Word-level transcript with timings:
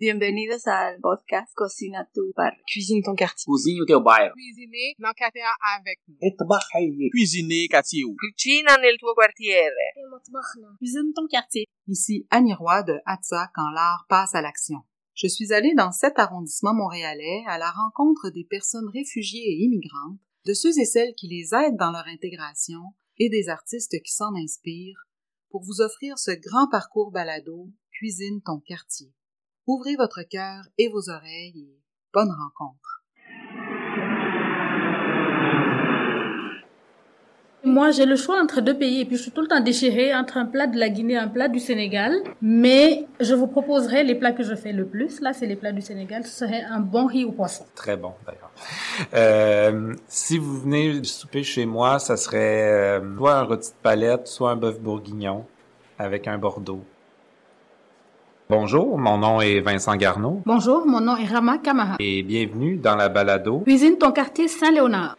Bienvenue 0.00 0.48
Bienvenidos 0.48 0.66
al 0.66 0.98
podcast 0.98 1.52
Cocina 1.54 2.08
tu 2.14 2.32
bar. 2.34 2.56
Cuisine 2.64 3.02
ton 3.02 3.14
quartier. 3.14 3.44
Cuisine 3.44 3.82
o 3.82 3.84
teu 3.84 4.00
bairro. 4.00 4.32
Cuisiner 4.32 4.94
dans 4.98 5.12
quartier 5.12 5.42
avec 5.76 6.00
nous. 6.08 6.16
Cuisiner 7.10 7.68
quartier. 7.68 8.04
Tuo 8.98 9.14
quartiere. 9.14 9.92
Cuisine 10.78 11.12
ton 11.14 11.26
quartier. 11.26 11.66
Ici 11.86 12.26
Annie 12.30 12.54
Roy 12.54 12.82
de 12.84 12.94
Hatza 13.04 13.50
quand 13.54 13.70
l'art 13.72 14.06
passe 14.08 14.34
à 14.34 14.40
l'action. 14.40 14.78
Je 15.12 15.26
suis 15.26 15.52
allée 15.52 15.74
dans 15.74 15.92
cet 15.92 16.18
arrondissement 16.18 16.72
montréalais 16.72 17.44
à 17.46 17.58
la 17.58 17.70
rencontre 17.70 18.30
des 18.30 18.44
personnes 18.44 18.88
réfugiées 18.88 19.52
et 19.52 19.64
immigrantes, 19.64 20.18
de 20.46 20.54
ceux 20.54 20.78
et 20.78 20.86
celles 20.86 21.12
qui 21.14 21.28
les 21.28 21.54
aident 21.54 21.76
dans 21.76 21.92
leur 21.92 22.06
intégration 22.06 22.94
et 23.18 23.28
des 23.28 23.50
artistes 23.50 24.00
qui 24.02 24.12
s'en 24.14 24.34
inspirent 24.34 25.04
pour 25.50 25.62
vous 25.62 25.82
offrir 25.82 26.16
ce 26.16 26.30
grand 26.30 26.70
parcours 26.70 27.10
balado 27.10 27.68
Cuisine 27.92 28.40
ton 28.40 28.60
quartier. 28.60 29.12
Ouvrez 29.72 29.94
votre 29.94 30.22
cœur 30.28 30.64
et 30.78 30.88
vos 30.88 31.10
oreilles 31.10 31.54
et 31.56 31.78
bonne 32.12 32.32
rencontre. 32.32 33.04
Moi, 37.62 37.92
j'ai 37.92 38.04
le 38.04 38.16
choix 38.16 38.42
entre 38.42 38.62
deux 38.62 38.76
pays 38.76 39.02
et 39.02 39.04
puis 39.04 39.16
je 39.16 39.22
suis 39.22 39.30
tout 39.30 39.42
le 39.42 39.46
temps 39.46 39.60
déchirée 39.60 40.12
entre 40.12 40.38
un 40.38 40.46
plat 40.46 40.66
de 40.66 40.76
la 40.76 40.88
Guinée 40.88 41.12
et 41.12 41.18
un 41.18 41.28
plat 41.28 41.46
du 41.46 41.60
Sénégal. 41.60 42.16
Mais 42.42 43.06
je 43.20 43.32
vous 43.32 43.46
proposerai 43.46 44.02
les 44.02 44.16
plats 44.16 44.32
que 44.32 44.42
je 44.42 44.56
fais 44.56 44.72
le 44.72 44.86
plus. 44.86 45.20
Là, 45.20 45.32
c'est 45.32 45.46
les 45.46 45.54
plats 45.54 45.70
du 45.70 45.82
Sénégal. 45.82 46.26
Ce 46.26 46.36
serait 46.36 46.64
un 46.64 46.80
bon 46.80 47.06
riz 47.06 47.24
au 47.24 47.30
poisson. 47.30 47.64
Très 47.76 47.96
bon, 47.96 48.14
d'ailleurs. 48.26 48.50
Euh, 49.14 49.94
si 50.08 50.38
vous 50.38 50.62
venez 50.62 51.04
souper 51.04 51.44
chez 51.44 51.64
moi, 51.64 52.00
ça 52.00 52.16
serait 52.16 52.98
euh, 52.98 53.16
soit 53.16 53.36
un 53.36 53.42
rôti 53.44 53.70
de 53.70 53.82
palette, 53.84 54.26
soit 54.26 54.50
un 54.50 54.56
bœuf 54.56 54.80
bourguignon 54.80 55.46
avec 55.96 56.26
un 56.26 56.38
bordeaux. 56.38 56.82
Bonjour, 58.54 58.98
mon 58.98 59.16
nom 59.16 59.40
est 59.40 59.60
Vincent 59.60 59.94
Garneau 59.94 60.42
Bonjour, 60.44 60.84
mon 60.84 61.00
nom 61.00 61.16
est 61.16 61.24
Rama 61.24 61.58
Kamara. 61.58 61.94
et 62.00 62.24
bienvenue 62.24 62.78
dans 62.78 62.96
la 62.96 63.08
balado. 63.08 63.60
Cuisine 63.60 63.96
ton 63.96 64.10
quartier 64.10 64.48
Saint-Léonard. 64.48 65.16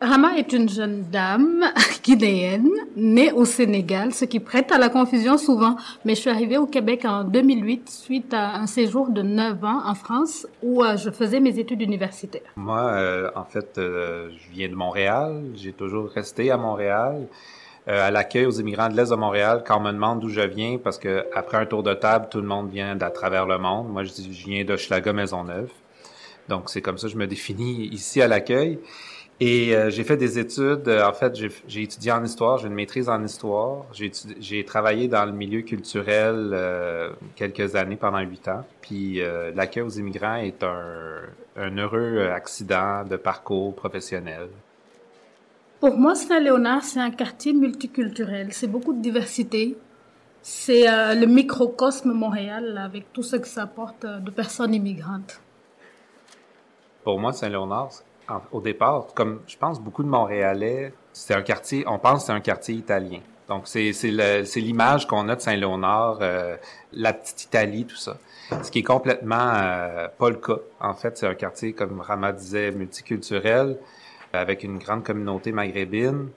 Rama 0.00 0.38
est 0.38 0.54
une 0.54 0.70
jeune 0.70 1.04
dame 1.12 1.66
guinéenne 2.02 2.70
née 2.96 3.30
au 3.30 3.44
Sénégal, 3.44 4.14
ce 4.14 4.24
qui 4.24 4.40
prête 4.40 4.72
à 4.72 4.78
la 4.78 4.88
confusion 4.88 5.36
souvent. 5.36 5.76
Mais 6.06 6.14
je 6.14 6.20
suis 6.22 6.30
arrivée 6.30 6.56
au 6.56 6.64
Québec 6.64 7.04
en 7.04 7.24
2008 7.24 7.90
suite 7.90 8.32
à 8.32 8.54
un 8.54 8.66
séjour 8.66 9.10
de 9.10 9.20
9 9.20 9.62
ans 9.64 9.82
en 9.86 9.94
France 9.94 10.46
où 10.62 10.82
euh, 10.82 10.96
je 10.96 11.10
faisais 11.10 11.40
mes 11.40 11.58
études 11.58 11.82
universitaires. 11.82 12.40
Moi, 12.56 12.80
euh, 12.80 13.30
en 13.36 13.44
fait, 13.44 13.76
euh, 13.76 14.30
je 14.30 14.50
viens 14.50 14.70
de 14.70 14.74
Montréal. 14.74 15.42
J'ai 15.56 15.74
toujours 15.74 16.08
resté 16.08 16.50
à 16.50 16.56
Montréal. 16.56 17.26
Euh, 17.88 18.06
à 18.06 18.10
l'accueil 18.12 18.46
aux 18.46 18.52
immigrants 18.52 18.88
de 18.88 18.96
l'Est 18.96 19.10
de 19.10 19.16
Montréal, 19.16 19.64
quand 19.66 19.78
on 19.78 19.80
me 19.80 19.90
demande 19.92 20.20
d'où 20.20 20.28
je 20.28 20.40
viens, 20.40 20.78
parce 20.78 20.98
que 20.98 21.26
après 21.34 21.56
un 21.56 21.66
tour 21.66 21.82
de 21.82 21.92
table, 21.94 22.28
tout 22.30 22.40
le 22.40 22.46
monde 22.46 22.70
vient 22.70 22.94
d'à 22.94 23.10
travers 23.10 23.44
le 23.44 23.58
monde. 23.58 23.88
Moi, 23.88 24.04
je 24.04 24.12
dis, 24.12 24.32
je 24.32 24.46
viens 24.46 24.64
de 24.64 24.76
Schlaga 24.76 25.12
Maisonneuve. 25.12 25.68
Donc, 26.48 26.70
c'est 26.70 26.80
comme 26.80 26.96
ça 26.96 27.08
que 27.08 27.12
je 27.12 27.18
me 27.18 27.26
définis 27.26 27.86
ici 27.92 28.22
à 28.22 28.28
l'accueil. 28.28 28.78
Et 29.40 29.74
euh, 29.74 29.90
j'ai 29.90 30.04
fait 30.04 30.16
des 30.16 30.38
études. 30.38 30.86
euh, 30.86 31.04
en 31.04 31.12
fait, 31.12 31.34
j'ai- 31.66 31.82
étudié 31.82 32.12
en 32.12 32.22
histoire. 32.22 32.58
J'ai 32.58 32.68
une 32.68 32.74
maîtrise 32.74 33.08
en 33.08 33.24
histoire. 33.24 33.86
J'ai 33.92 34.64
travaillé 34.64 35.08
dans 35.08 35.24
le 35.24 35.32
milieu 35.32 35.62
culturel 35.62 36.50
euh, 36.52 37.10
quelques 37.34 37.74
années, 37.74 37.96
pendant 37.96 38.20
huit 38.20 38.46
ans. 38.46 38.64
Puis 38.80 39.20
euh, 39.20 39.50
l'accueil 39.56 39.82
aux 39.82 39.88
immigrants 39.90 40.36
est 40.36 40.62
un, 40.62 41.22
un 41.56 41.76
heureux 41.78 42.28
accident 42.30 43.02
de 43.04 43.16
parcours 43.16 43.74
professionnel. 43.74 44.48
Pour 45.82 45.98
moi, 45.98 46.14
Saint-Léonard, 46.14 46.84
c'est 46.84 47.00
un 47.00 47.10
quartier 47.10 47.52
multiculturel. 47.52 48.52
C'est 48.52 48.68
beaucoup 48.68 48.92
de 48.92 49.02
diversité. 49.02 49.76
C'est 50.40 50.88
euh, 50.88 51.16
le 51.16 51.26
microcosme 51.26 52.12
Montréal 52.12 52.78
avec 52.78 53.12
tout 53.12 53.24
ce 53.24 53.34
que 53.34 53.48
ça 53.48 53.62
apporte 53.62 54.04
euh, 54.04 54.20
de 54.20 54.30
personnes 54.30 54.74
immigrantes. 54.74 55.40
Pour 57.02 57.18
moi, 57.18 57.32
Saint-Léonard, 57.32 57.90
au 58.52 58.60
départ, 58.60 59.08
comme 59.12 59.40
je 59.48 59.56
pense 59.56 59.80
beaucoup 59.80 60.04
de 60.04 60.08
Montréalais, 60.08 60.94
c'est 61.12 61.34
un 61.34 61.42
quartier, 61.42 61.82
on 61.88 61.98
pense 61.98 62.20
que 62.20 62.26
c'est 62.26 62.32
un 62.32 62.40
quartier 62.40 62.76
italien. 62.76 63.18
Donc, 63.48 63.66
c'est 63.66 63.90
l'image 64.60 65.08
qu'on 65.08 65.28
a 65.28 65.34
de 65.34 65.40
Saint-Léonard, 65.40 66.18
euh, 66.20 66.56
la 66.92 67.12
petite 67.12 67.42
Italie, 67.42 67.86
tout 67.86 67.96
ça. 67.96 68.18
Ce 68.62 68.70
qui 68.70 68.78
est 68.78 68.84
complètement 68.84 69.50
euh, 69.52 70.06
pas 70.16 70.30
le 70.30 70.36
cas. 70.36 70.58
En 70.78 70.94
fait, 70.94 71.18
c'est 71.18 71.26
un 71.26 71.34
quartier, 71.34 71.72
comme 71.72 72.00
Rama 72.00 72.30
disait, 72.30 72.70
multiculturel, 72.70 73.78
avec 74.32 74.62
une 74.62 74.78
grande 74.78 75.04
communauté 75.04 75.52
maghrébine, 75.52 76.28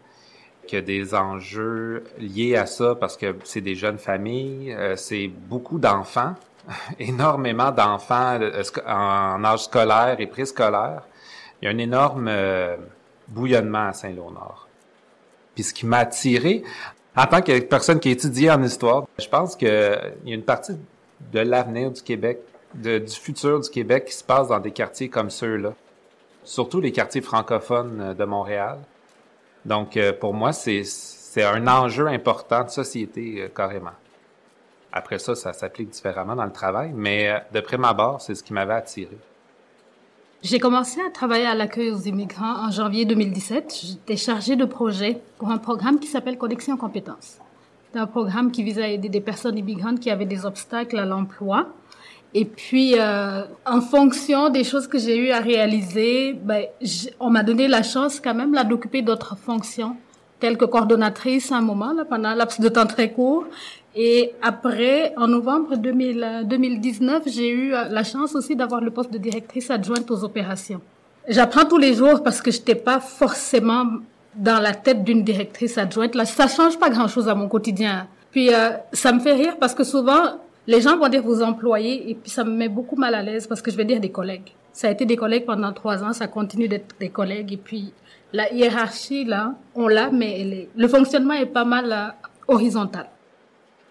qui 0.66 0.78
a 0.78 0.82
des 0.82 1.14
enjeux 1.14 2.04
liés 2.18 2.56
à 2.56 2.66
ça 2.66 2.96
parce 2.96 3.18
que 3.18 3.36
c'est 3.44 3.62
des 3.62 3.76
jeunes 3.76 3.98
familles, 3.98 4.74
euh, 4.74 4.96
c'est 4.96 5.28
beaucoup 5.28 5.80
d'enfants, 5.80 6.36
énormément 7.00 7.72
d'enfants 7.72 8.40
euh, 8.42 8.64
en 8.88 9.44
âge 9.44 9.66
scolaire 9.66 10.16
et 10.20 10.28
préscolaire. 10.28 11.04
Il 11.62 11.66
y 11.66 11.68
a 11.68 11.72
un 11.72 11.78
énorme 11.78 12.28
euh, 12.28 12.76
bouillonnement 13.28 13.88
à 13.88 13.94
Saint-Léonard. 13.94 14.68
Puis 15.54 15.64
ce 15.64 15.74
qui 15.74 15.86
m'a 15.86 16.00
attiré, 16.00 16.64
en 17.16 17.26
tant 17.28 17.42
que 17.42 17.58
personne 17.62 18.00
qui 18.00 18.10
étudie 18.10 18.50
en 18.50 18.62
histoire, 18.62 19.06
je 19.18 19.28
pense 19.28 19.56
qu'il 19.56 19.70
y 19.70 20.34
a 20.34 20.36
une 20.36 20.44
partie 20.44 20.74
de 21.32 21.40
l'avenir 21.40 21.92
du 21.92 22.02
Québec, 22.02 22.40
du 22.74 23.08
futur 23.08 23.62
du 23.62 23.70
Québec 23.70 24.06
qui 24.06 24.14
se 24.14 24.24
passe 24.24 24.50
dans 24.50 24.60
des 24.60 24.72
quartiers 24.72 25.08
comme 25.08 25.30
ceux-là. 25.30 25.74
Surtout 26.46 26.80
les 26.80 26.92
quartiers 26.92 27.22
francophones 27.22 28.00
euh, 28.00 28.14
de 28.14 28.24
Montréal. 28.24 28.78
Donc, 29.66 29.98
euh, 29.98 30.14
pour 30.14 30.34
moi, 30.34 30.54
c'est 30.54 30.84
un 31.44 31.68
enjeu 31.68 32.08
important 32.08 32.64
de 32.64 32.70
société, 32.70 33.42
euh, 33.42 33.48
carrément. 33.50 33.92
Après 34.94 35.20
ça, 35.20 35.36
ça 35.36 35.52
s'applique 35.52 35.90
différemment 35.90 36.36
dans 36.36 36.46
le 36.46 36.54
travail, 36.54 36.92
mais 36.96 37.44
de 37.52 37.60
prime 37.60 37.84
abord, 37.84 38.22
c'est 38.22 38.34
ce 38.34 38.42
qui 38.42 38.54
m'avait 38.54 38.76
attiré. 38.76 39.18
J'ai 40.42 40.60
commencé 40.60 41.02
à 41.02 41.10
travailler 41.10 41.48
à 41.48 41.56
l'accueil 41.56 41.92
aux 41.92 42.00
immigrants 42.00 42.68
en 42.68 42.72
janvier 42.72 43.04
2017. 43.04 43.76
J'étais 43.84 44.16
chargée 44.16 44.56
de 44.56 44.64
projet 44.64 45.20
pour 45.38 45.50
un 45.50 45.58
programme 45.58 46.00
qui 46.00 46.08
s'appelle 46.08 46.38
Connexion 46.38 46.78
Compétences. 46.78 47.40
C'est 47.92 48.00
un 48.00 48.08
programme 48.08 48.52
qui 48.52 48.64
vise 48.64 48.80
à 48.80 48.88
aider 48.88 49.10
des 49.10 49.22
personnes 49.22 49.58
immigrantes 49.58 50.00
qui 50.00 50.12
avaient 50.12 50.26
des 50.26 50.46
obstacles 50.46 51.00
à 51.00 51.06
l'emploi. 51.06 51.68
Et 52.38 52.44
puis, 52.44 52.96
euh, 53.00 53.44
en 53.66 53.80
fonction 53.80 54.50
des 54.50 54.66
choses 54.66 54.88
que 54.88 54.98
j'ai 54.98 55.16
eu 55.16 55.32
à 55.32 55.40
réaliser, 55.40 56.34
ben, 56.34 56.66
on 57.22 57.30
m'a 57.30 57.44
donné 57.44 57.70
la 57.70 57.82
chance 57.82 58.20
quand 58.20 58.36
même 58.36 58.54
là 58.54 58.66
d'occuper 58.66 59.02
d'autres 59.02 59.38
fonctions, 59.38 59.96
telles 60.42 60.58
que 60.58 60.66
coordonnatrice 60.66 61.54
à 61.54 61.56
un 61.56 61.62
moment, 61.62 61.94
là, 61.94 62.04
pendant 62.04 62.28
un 62.28 62.36
laps 62.36 62.60
de 62.60 62.68
temps 62.68 62.88
très 62.88 63.14
court. 63.14 63.46
Et 63.96 64.34
après, 64.42 65.14
en 65.16 65.30
novembre 65.30 65.78
2000, 65.78 66.24
euh, 66.24 66.44
2019, 66.44 67.24
j'ai 67.28 67.50
eu 67.50 67.74
euh, 67.74 67.86
la 67.90 68.04
chance 68.04 68.36
aussi 68.36 68.54
d'avoir 68.58 68.82
le 68.82 68.92
poste 68.92 69.14
de 69.14 69.18
directrice 69.18 69.72
adjointe 69.72 70.12
aux 70.12 70.26
opérations. 70.26 70.82
J'apprends 71.30 71.64
tous 71.64 71.78
les 71.78 71.94
jours 71.94 72.22
parce 72.22 72.42
que 72.42 72.52
je 72.52 72.58
n'étais 72.58 72.76
pas 72.76 73.00
forcément 73.00 73.86
dans 74.36 74.60
la 74.60 74.74
tête 74.74 75.06
d'une 75.06 75.24
directrice 75.24 75.78
adjointe. 75.78 76.14
Là, 76.16 76.26
ça 76.26 76.50
change 76.50 76.78
pas 76.78 76.90
grand-chose 76.90 77.30
à 77.30 77.34
mon 77.34 77.48
quotidien. 77.48 78.08
Puis 78.32 78.54
euh, 78.54 78.72
ça 78.92 79.14
me 79.14 79.22
fait 79.22 79.32
rire 79.32 79.56
parce 79.58 79.74
que 79.74 79.86
souvent, 79.86 80.42
les 80.68 80.82
gens 80.82 80.98
vont 80.98 81.08
dire 81.10 81.22
vos 81.24 81.42
employés 81.44 82.10
et 82.10 82.16
puis 82.16 82.30
ça 82.30 82.44
me 82.44 82.52
met 82.52 82.70
beaucoup 82.70 82.96
mal 82.96 83.14
à 83.16 83.22
l'aise 83.22 83.48
parce 83.48 83.62
que 83.62 83.72
je 83.72 83.78
vais 83.78 83.86
dire 83.86 84.00
des 84.00 84.10
collègues. 84.12 84.52
Ça 84.74 84.88
a 84.88 84.92
été 84.92 85.06
des 85.06 85.16
collègues 85.16 85.46
pendant 85.46 85.72
trois 85.74 86.04
ans, 86.04 86.14
ça 86.14 86.28
continue 86.28 86.68
d'être 86.68 86.96
des 87.00 87.10
collègues 87.10 87.54
et 87.54 87.58
puis 87.58 87.94
la 88.34 88.52
hiérarchie 88.52 89.24
là, 89.26 89.54
on 89.76 89.88
l'a, 89.88 90.10
mais 90.12 90.42
elle 90.42 90.54
est- 90.54 90.70
le 90.76 90.88
fonctionnement 90.88 91.34
est 91.36 91.46
pas 91.46 91.66
mal 91.66 91.92
euh, 91.92 92.54
horizontal. 92.54 93.08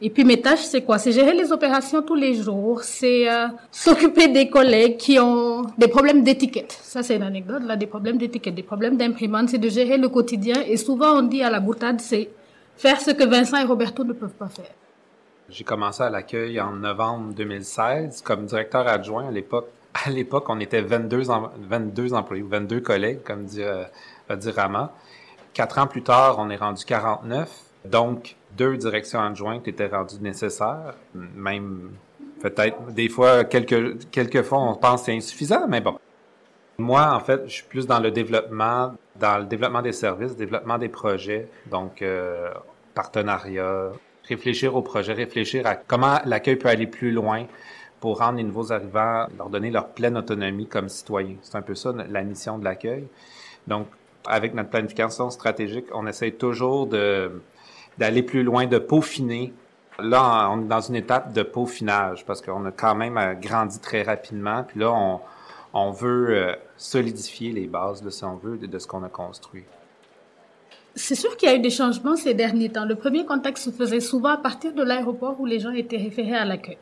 Et 0.02 0.10
puis 0.10 0.24
mes 0.24 0.40
tâches, 0.40 0.64
c'est 0.64 0.82
quoi? 0.82 0.98
C'est 0.98 1.12
gérer 1.12 1.32
les 1.32 1.50
opérations 1.52 2.02
tous 2.02 2.16
les 2.16 2.34
jours, 2.34 2.82
c'est 2.82 3.30
euh, 3.30 3.46
s'occuper 3.70 4.28
des 4.28 4.50
collègues 4.50 4.96
qui 4.98 5.18
ont 5.18 5.62
des 5.78 5.88
problèmes 5.88 6.22
d'étiquette. 6.22 6.72
Ça, 6.82 7.02
c'est 7.02 7.16
une 7.16 7.22
anecdote, 7.22 7.62
là, 7.64 7.76
des 7.76 7.86
problèmes 7.86 8.18
d'étiquette, 8.18 8.54
des 8.56 8.64
problèmes 8.64 8.96
d'imprimante, 8.98 9.48
c'est 9.50 9.58
de 9.58 9.68
gérer 9.68 9.96
le 9.96 10.08
quotidien. 10.08 10.56
Et 10.66 10.76
souvent, 10.76 11.18
on 11.18 11.22
dit 11.22 11.42
à 11.42 11.48
la 11.48 11.60
boutade, 11.60 12.00
c'est 12.00 12.28
faire 12.76 13.00
ce 13.00 13.12
que 13.12 13.24
Vincent 13.24 13.56
et 13.56 13.64
Roberto 13.64 14.04
ne 14.04 14.12
peuvent 14.12 14.34
pas 14.34 14.48
faire. 14.48 14.66
J'ai 15.48 15.64
commencé 15.64 16.02
à 16.02 16.10
l'accueil 16.10 16.60
en 16.60 16.72
novembre 16.72 17.34
2016 17.34 18.22
comme 18.22 18.46
directeur 18.46 18.86
adjoint 18.88 19.28
à 19.28 19.30
l'époque. 19.30 19.68
À 20.06 20.10
l'époque, 20.10 20.46
on 20.48 20.58
était 20.58 20.80
22, 20.80 21.30
em- 21.30 21.50
22 21.56 22.14
employés, 22.14 22.42
ou 22.42 22.48
22 22.48 22.80
collègues, 22.80 23.22
comme 23.22 23.44
dit, 23.44 23.62
euh, 23.62 23.84
Rama. 24.28 24.92
Quatre 25.52 25.78
ans 25.78 25.86
plus 25.86 26.02
tard, 26.02 26.34
on 26.40 26.50
est 26.50 26.56
rendu 26.56 26.84
49. 26.84 27.48
Donc, 27.84 28.34
deux 28.56 28.76
directions 28.76 29.20
adjointes 29.20 29.68
étaient 29.68 29.86
rendues 29.86 30.18
nécessaires. 30.20 30.94
Même, 31.14 31.92
peut-être, 32.42 32.86
des 32.90 33.08
fois, 33.08 33.44
quelques, 33.44 34.10
quelques 34.10 34.42
fois, 34.42 34.58
on 34.58 34.74
pense 34.74 35.02
que 35.02 35.06
c'est 35.06 35.16
insuffisant, 35.16 35.68
mais 35.68 35.80
bon. 35.80 35.96
Moi, 36.76 37.08
en 37.14 37.20
fait, 37.20 37.42
je 37.46 37.52
suis 37.52 37.64
plus 37.64 37.86
dans 37.86 38.00
le 38.00 38.10
développement, 38.10 38.94
dans 39.14 39.38
le 39.38 39.44
développement 39.44 39.80
des 39.82 39.92
services, 39.92 40.34
développement 40.34 40.76
des 40.76 40.88
projets, 40.88 41.48
donc 41.70 42.02
euh, 42.02 42.50
partenariat, 42.96 43.92
réfléchir 44.28 44.74
au 44.76 44.82
projet, 44.82 45.12
réfléchir 45.12 45.66
à 45.66 45.76
comment 45.76 46.18
l'accueil 46.24 46.56
peut 46.56 46.68
aller 46.68 46.86
plus 46.86 47.10
loin 47.10 47.46
pour 48.00 48.18
rendre 48.18 48.38
les 48.38 48.44
nouveaux 48.44 48.72
arrivants, 48.72 49.26
leur 49.38 49.48
donner 49.48 49.70
leur 49.70 49.88
pleine 49.88 50.16
autonomie 50.16 50.66
comme 50.66 50.88
citoyens. 50.88 51.36
C'est 51.42 51.56
un 51.56 51.62
peu 51.62 51.74
ça 51.74 51.92
la 51.92 52.22
mission 52.22 52.58
de 52.58 52.64
l'accueil. 52.64 53.06
Donc, 53.66 53.86
avec 54.26 54.54
notre 54.54 54.70
planification 54.70 55.30
stratégique, 55.30 55.86
on 55.92 56.06
essaie 56.06 56.30
toujours 56.32 56.86
d'aller 56.86 58.22
plus 58.22 58.42
loin, 58.42 58.66
de 58.66 58.78
peaufiner 58.78 59.52
Là, 60.00 60.50
on 60.50 60.62
est 60.62 60.68
dans 60.68 60.80
une 60.80 60.96
étape 60.96 61.32
de 61.32 61.42
peaufinage 61.42 62.24
parce 62.24 62.42
qu'on 62.42 62.64
a 62.66 62.72
quand 62.72 62.94
même 62.94 63.16
euh, 63.16 63.34
grandi 63.34 63.78
très 63.78 64.02
rapidement. 64.02 64.64
Puis 64.64 64.80
là, 64.80 64.92
on, 64.92 65.20
on 65.72 65.90
veut 65.92 66.30
euh, 66.30 66.54
solidifier 66.76 67.52
les 67.52 67.66
bases, 67.66 68.02
là, 68.02 68.10
si 68.10 68.24
on 68.24 68.34
veut, 68.36 68.58
de 68.58 68.78
ce 68.78 68.86
qu'on 68.86 69.04
a 69.04 69.08
construit. 69.08 69.64
C'est 70.96 71.16
sûr 71.16 71.36
qu'il 71.36 71.48
y 71.48 71.52
a 71.52 71.56
eu 71.56 71.60
des 71.60 71.70
changements 71.70 72.14
ces 72.14 72.34
derniers 72.34 72.68
temps. 72.68 72.84
Le 72.84 72.94
premier 72.94 73.24
contact 73.24 73.58
se 73.58 73.70
faisait 73.70 74.00
souvent 74.00 74.28
à 74.28 74.36
partir 74.36 74.72
de 74.72 74.82
l'aéroport 74.82 75.40
où 75.40 75.46
les 75.46 75.58
gens 75.58 75.72
étaient 75.72 75.96
référés 75.96 76.36
à 76.36 76.44
l'accueil. 76.44 76.78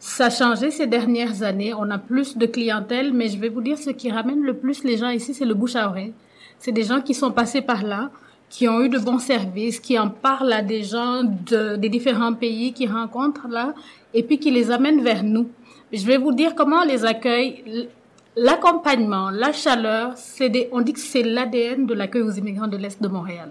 Ça 0.00 0.26
a 0.26 0.30
changé 0.30 0.70
ces 0.70 0.86
dernières 0.86 1.42
années. 1.42 1.72
On 1.74 1.90
a 1.90 1.98
plus 1.98 2.36
de 2.36 2.46
clientèle, 2.46 3.12
mais 3.12 3.28
je 3.28 3.38
vais 3.38 3.48
vous 3.48 3.60
dire 3.60 3.78
ce 3.78 3.90
qui 3.90 4.10
ramène 4.10 4.42
le 4.42 4.54
plus 4.54 4.82
les 4.82 4.96
gens 4.96 5.10
ici, 5.10 5.34
c'est 5.34 5.44
le 5.44 5.54
bouche 5.54 5.76
à 5.76 5.88
oreille. 5.88 6.12
C'est 6.58 6.72
des 6.72 6.82
gens 6.82 7.02
qui 7.02 7.14
sont 7.14 7.30
passés 7.30 7.62
par 7.62 7.84
là, 7.84 8.10
qui 8.48 8.66
ont 8.66 8.80
eu 8.80 8.88
de 8.88 8.98
bons 8.98 9.20
services, 9.20 9.78
qui 9.78 9.98
en 9.98 10.08
parlent 10.08 10.52
à 10.52 10.62
des 10.62 10.82
gens 10.82 11.22
de, 11.22 11.76
des 11.76 11.88
différents 11.88 12.34
pays 12.34 12.72
qu'ils 12.72 12.90
rencontrent 12.90 13.48
là, 13.48 13.74
et 14.12 14.22
puis 14.22 14.38
qui 14.38 14.50
les 14.50 14.70
amènent 14.70 15.02
vers 15.02 15.22
nous. 15.22 15.48
Je 15.92 16.04
vais 16.04 16.16
vous 16.16 16.32
dire 16.32 16.54
comment 16.54 16.80
on 16.82 16.86
les 16.86 17.04
accueille. 17.04 17.88
L'accompagnement, 18.36 19.30
la 19.30 19.52
chaleur, 19.52 20.14
des, 20.38 20.68
on 20.70 20.82
dit 20.82 20.92
que 20.92 21.00
c'est 21.00 21.24
l'ADN 21.24 21.84
de 21.86 21.94
l'accueil 21.94 22.22
aux 22.22 22.30
immigrants 22.30 22.68
de 22.68 22.76
l'Est 22.76 23.02
de 23.02 23.08
Montréal. 23.08 23.50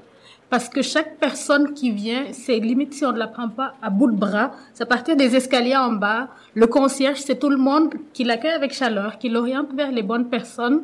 Parce 0.49 0.69
que 0.69 0.81
chaque 0.81 1.17
personne 1.17 1.73
qui 1.73 1.91
vient, 1.91 2.27
c'est 2.31 2.57
limite 2.59 2.93
si 2.93 3.03
on 3.05 3.11
ne 3.11 3.17
la 3.17 3.27
prend 3.27 3.49
pas 3.49 3.73
à 3.81 3.89
bout 3.89 4.09
de 4.09 4.15
bras, 4.15 4.51
c'est 4.73 4.83
à 4.83 4.85
partir 4.85 5.17
des 5.17 5.35
escaliers 5.35 5.75
en 5.75 5.91
bas. 5.91 6.29
Le 6.53 6.65
concierge, 6.65 7.19
c'est 7.19 7.39
tout 7.39 7.49
le 7.49 7.57
monde 7.57 7.93
qui 8.13 8.23
l'accueille 8.23 8.53
avec 8.53 8.71
chaleur, 8.71 9.17
qui 9.17 9.27
l'oriente 9.27 9.73
vers 9.73 9.91
les 9.91 10.01
bonnes 10.01 10.29
personnes, 10.29 10.83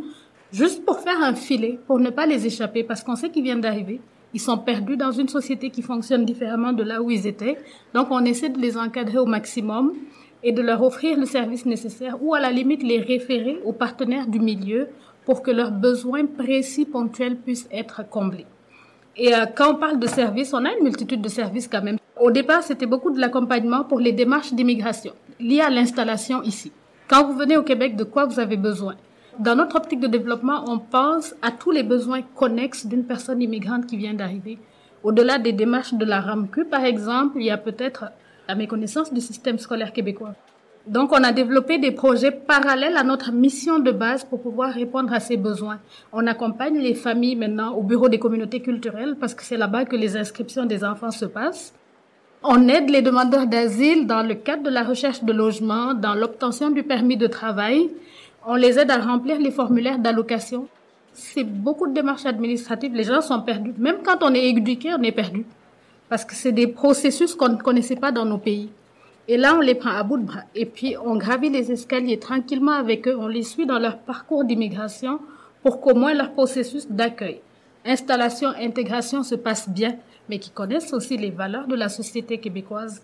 juste 0.51 0.85
pour 0.85 0.99
faire 0.99 1.23
un 1.23 1.33
filet, 1.33 1.79
pour 1.87 1.97
ne 1.97 2.09
pas 2.09 2.25
les 2.25 2.45
échapper, 2.45 2.83
parce 2.83 3.01
qu'on 3.01 3.15
sait 3.15 3.29
qu'ils 3.29 3.43
viennent 3.43 3.61
d'arriver. 3.61 4.01
Ils 4.33 4.41
sont 4.41 4.57
perdus 4.57 4.97
dans 4.97 5.13
une 5.13 5.29
société 5.29 5.69
qui 5.69 5.81
fonctionne 5.81 6.25
différemment 6.25 6.73
de 6.73 6.83
là 6.83 7.01
où 7.01 7.09
ils 7.09 7.25
étaient. 7.25 7.57
Donc, 7.93 8.07
on 8.11 8.25
essaie 8.25 8.49
de 8.49 8.59
les 8.59 8.77
encadrer 8.77 9.19
au 9.19 9.25
maximum 9.25 9.93
et 10.45 10.51
de 10.51 10.61
leur 10.61 10.83
offrir 10.83 11.17
le 11.19 11.25
service 11.25 11.65
nécessaire 11.65 12.17
ou 12.21 12.35
à 12.35 12.39
la 12.39 12.51
limite 12.51 12.83
les 12.83 12.99
référer 12.99 13.59
aux 13.65 13.73
partenaires 13.73 14.27
du 14.27 14.39
milieu 14.39 14.87
pour 15.25 15.41
que 15.41 15.49
leurs 15.49 15.71
besoins 15.71 16.27
précis, 16.27 16.85
ponctuels 16.85 17.35
puissent 17.35 17.67
être 17.71 18.07
comblés. 18.07 18.45
Et 19.17 19.33
euh, 19.33 19.47
quand 19.47 19.73
on 19.73 19.75
parle 19.75 19.99
de 19.99 20.05
services, 20.05 20.53
on 20.53 20.63
a 20.63 20.71
une 20.71 20.83
multitude 20.83 21.21
de 21.21 21.29
services 21.29 21.67
quand 21.67 21.81
même. 21.81 21.97
Au 22.21 22.29
départ, 22.29 22.61
c'était 22.61 22.85
beaucoup 22.85 23.09
de 23.09 23.19
l'accompagnement 23.19 23.83
pour 23.83 23.99
les 23.99 24.11
démarches 24.11 24.53
d'immigration 24.53 25.13
liées 25.39 25.61
à 25.61 25.71
l'installation 25.71 26.43
ici. 26.43 26.71
Quand 27.07 27.25
vous 27.25 27.37
venez 27.37 27.57
au 27.57 27.63
Québec, 27.63 27.95
de 27.95 28.03
quoi 28.03 28.25
vous 28.25 28.39
avez 28.39 28.57
besoin? 28.57 28.95
Dans 29.39 29.55
notre 29.55 29.75
optique 29.75 29.99
de 29.99 30.07
développement, 30.07 30.63
on 30.67 30.77
pense 30.77 31.33
à 31.41 31.51
tous 31.51 31.71
les 31.71 31.83
besoins 31.83 32.21
connexes 32.21 32.85
d'une 32.85 33.03
personne 33.03 33.41
immigrante 33.41 33.87
qui 33.87 33.97
vient 33.97 34.13
d'arriver. 34.13 34.59
Au-delà 35.03 35.39
des 35.39 35.53
démarches 35.53 35.95
de 35.95 36.05
la 36.05 36.21
RAMQ, 36.21 36.65
par 36.65 36.85
exemple, 36.85 37.37
il 37.39 37.45
y 37.45 37.51
a 37.51 37.57
peut-être 37.57 38.05
la 38.47 38.55
méconnaissance 38.55 39.13
du 39.13 39.21
système 39.21 39.59
scolaire 39.59 39.93
québécois. 39.93 40.33
Donc, 40.87 41.11
on 41.13 41.23
a 41.23 41.31
développé 41.31 41.79
des 41.79 41.91
projets 41.91 42.29
parallèles 42.29 42.95
à 42.95 43.03
notre 43.03 43.31
mission 43.31 43.79
de 43.79 43.91
base 43.91 44.23
pour 44.23 44.39
pouvoir 44.39 44.71
répondre 44.71 45.11
à 45.13 45.19
ces 45.19 45.35
besoins. 45.35 45.79
On 46.13 46.27
accompagne 46.27 46.77
les 46.77 46.93
familles 46.93 47.35
maintenant 47.35 47.73
au 47.73 47.81
bureau 47.81 48.07
des 48.07 48.19
communautés 48.19 48.59
culturelles 48.59 49.15
parce 49.19 49.33
que 49.33 49.43
c'est 49.43 49.57
là-bas 49.57 49.85
que 49.85 49.95
les 49.95 50.15
inscriptions 50.15 50.65
des 50.65 50.83
enfants 50.83 51.09
se 51.09 51.25
passent. 51.25 51.73
On 52.43 52.67
aide 52.67 52.91
les 52.91 53.01
demandeurs 53.01 53.47
d'asile 53.47 54.05
dans 54.05 54.21
le 54.21 54.35
cadre 54.35 54.61
de 54.61 54.69
la 54.69 54.83
recherche 54.83 55.23
de 55.23 55.33
logement, 55.33 55.95
dans 55.95 56.13
l'obtention 56.13 56.69
du 56.69 56.83
permis 56.83 57.17
de 57.17 57.25
travail. 57.25 57.89
On 58.45 58.53
les 58.53 58.77
aide 58.77 58.91
à 58.91 58.99
remplir 58.99 59.39
les 59.39 59.49
formulaires 59.49 59.97
d'allocation. 59.97 60.67
C'est 61.13 61.43
beaucoup 61.43 61.87
de 61.87 61.93
démarches 61.93 62.27
administratives. 62.27 62.93
Les 62.93 63.05
gens 63.05 63.21
sont 63.21 63.41
perdus. 63.41 63.73
Même 63.79 64.03
quand 64.05 64.21
on 64.21 64.35
est 64.35 64.49
éduqué, 64.49 64.93
on 64.93 65.01
est 65.01 65.11
perdu. 65.11 65.45
Parce 66.09 66.25
que 66.25 66.35
c'est 66.35 66.51
des 66.51 66.67
processus 66.67 67.35
qu'on 67.35 67.49
ne 67.49 67.57
connaissait 67.57 67.95
pas 67.95 68.11
dans 68.11 68.25
nos 68.25 68.37
pays. 68.37 68.69
Et 69.27 69.37
là, 69.37 69.55
on 69.55 69.61
les 69.61 69.73
prend 69.73 69.89
à 69.89 70.03
bout 70.03 70.17
de 70.17 70.25
bras. 70.25 70.43
Et 70.53 70.65
puis, 70.65 70.95
on 71.03 71.15
gravit 71.15 71.49
les 71.49 71.71
escaliers 71.71 72.19
tranquillement 72.19 72.73
avec 72.73 73.07
eux. 73.07 73.17
On 73.17 73.27
les 73.27 73.41
suit 73.41 73.65
dans 73.65 73.79
leur 73.79 73.97
parcours 73.97 74.43
d'immigration 74.43 75.19
pour 75.63 75.81
qu'au 75.81 75.95
moins 75.95 76.13
leur 76.13 76.31
processus 76.33 76.87
d'accueil, 76.87 77.41
installation, 77.85 78.49
intégration 78.49 79.23
se 79.23 79.33
passe 79.33 79.67
bien, 79.67 79.95
mais 80.29 80.37
qu'ils 80.37 80.53
connaissent 80.53 80.93
aussi 80.93 81.17
les 81.17 81.31
valeurs 81.31 81.65
de 81.65 81.75
la 81.75 81.89
société 81.89 82.37
québécoise. 82.37 83.01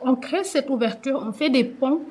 On 0.00 0.14
crée 0.14 0.44
cette 0.44 0.70
ouverture, 0.70 1.24
on 1.26 1.32
fait 1.32 1.50
des 1.50 1.64
ponts 1.64 2.02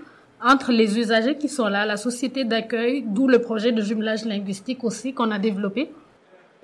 entre 0.44 0.74
les 0.74 1.00
usagers 1.00 1.38
qui 1.38 1.48
sont 1.48 1.68
là, 1.68 1.86
la 1.86 1.96
société 1.96 2.44
d'accueil, 2.44 3.04
d'où 3.08 3.28
le 3.28 3.40
projet 3.40 3.72
de 3.72 3.82
jumelage 3.82 4.26
linguistique 4.26 4.84
aussi 4.84 5.14
qu'on 5.14 5.32
a 5.32 5.40
développé. 5.40 5.90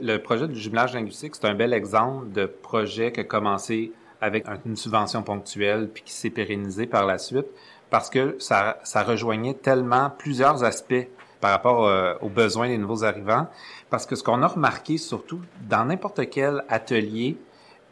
Le 0.01 0.17
projet 0.17 0.47
de 0.47 0.55
jumelage 0.55 0.95
linguistique, 0.95 1.35
c'est 1.35 1.45
un 1.45 1.53
bel 1.53 1.73
exemple 1.73 2.31
de 2.31 2.47
projet 2.47 3.11
qui 3.11 3.19
a 3.19 3.23
commencé 3.23 3.91
avec 4.19 4.45
une 4.65 4.75
subvention 4.75 5.21
ponctuelle 5.21 5.89
puis 5.93 6.01
qui 6.03 6.11
s'est 6.11 6.31
pérennisé 6.31 6.87
par 6.87 7.05
la 7.05 7.19
suite 7.19 7.45
parce 7.91 8.09
que 8.09 8.35
ça, 8.39 8.79
ça 8.83 9.03
rejoignait 9.03 9.53
tellement 9.53 10.09
plusieurs 10.09 10.63
aspects 10.63 11.07
par 11.39 11.51
rapport 11.51 11.85
euh, 11.85 12.15
aux 12.21 12.29
besoins 12.29 12.67
des 12.67 12.79
nouveaux 12.79 13.03
arrivants. 13.03 13.47
Parce 13.91 14.07
que 14.07 14.15
ce 14.15 14.23
qu'on 14.23 14.41
a 14.41 14.47
remarqué 14.47 14.97
surtout 14.97 15.41
dans 15.69 15.85
n'importe 15.85 16.29
quel 16.31 16.63
atelier, 16.67 17.37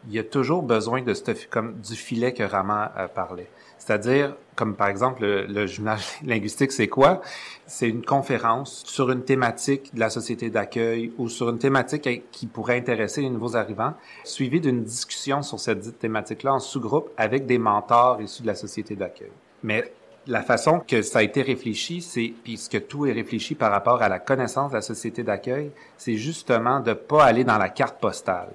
il 0.08 0.14
y 0.14 0.20
a 0.20 0.24
toujours 0.24 0.64
besoin 0.64 1.04
de 1.04 1.14
ce, 1.14 1.46
comme 1.48 1.76
du 1.76 1.96
filet 1.96 2.34
que 2.34 2.44
Rama 2.44 2.92
euh, 2.98 3.08
parlait. 3.08 3.50
C'est-à-dire, 3.90 4.36
comme 4.56 4.76
par 4.76 4.88
exemple 4.88 5.24
le, 5.24 5.48
le 5.48 5.66
jumelage 5.66 6.06
linguistique, 6.24 6.72
c'est 6.72 6.88
quoi? 6.88 7.24
C'est 7.66 7.90
une 7.90 8.06
conférence 8.06 8.84
sur 8.86 9.10
une 9.10 9.24
thématique 9.24 9.96
de 9.96 10.00
la 10.00 10.12
société 10.12 10.52
d'accueil 10.52 11.12
ou 11.18 11.28
sur 11.28 11.50
une 11.50 11.58
thématique 11.58 12.08
qui 12.32 12.46
pourrait 12.46 12.78
intéresser 12.78 13.22
les 13.22 13.32
nouveaux 13.32 13.56
arrivants, 13.56 13.96
suivie 14.24 14.62
d'une 14.62 14.84
discussion 14.84 15.42
sur 15.42 15.60
cette 15.60 15.98
thématique-là 15.98 16.54
en 16.54 16.60
sous-groupe 16.60 17.10
avec 17.18 17.48
des 17.48 17.58
mentors 17.58 18.22
issus 18.22 18.44
de 18.44 18.48
la 18.48 18.54
société 18.54 18.96
d'accueil. 18.96 19.32
Mais 19.64 19.92
la 20.28 20.44
façon 20.44 20.82
que 20.88 21.02
ça 21.02 21.20
a 21.20 21.24
été 21.24 21.42
réfléchi, 21.42 22.04
c'est 22.04 22.32
puisque 22.44 22.86
tout 22.86 23.08
est 23.08 23.14
réfléchi 23.14 23.56
par 23.56 23.72
rapport 23.72 24.04
à 24.04 24.08
la 24.08 24.20
connaissance 24.20 24.70
de 24.70 24.76
la 24.76 24.84
société 24.84 25.24
d'accueil, 25.24 25.72
c'est 25.98 26.16
justement 26.16 26.80
de 26.80 26.94
pas 26.94 27.26
aller 27.26 27.44
dans 27.44 27.58
la 27.58 27.70
carte 27.70 28.00
postale, 28.00 28.50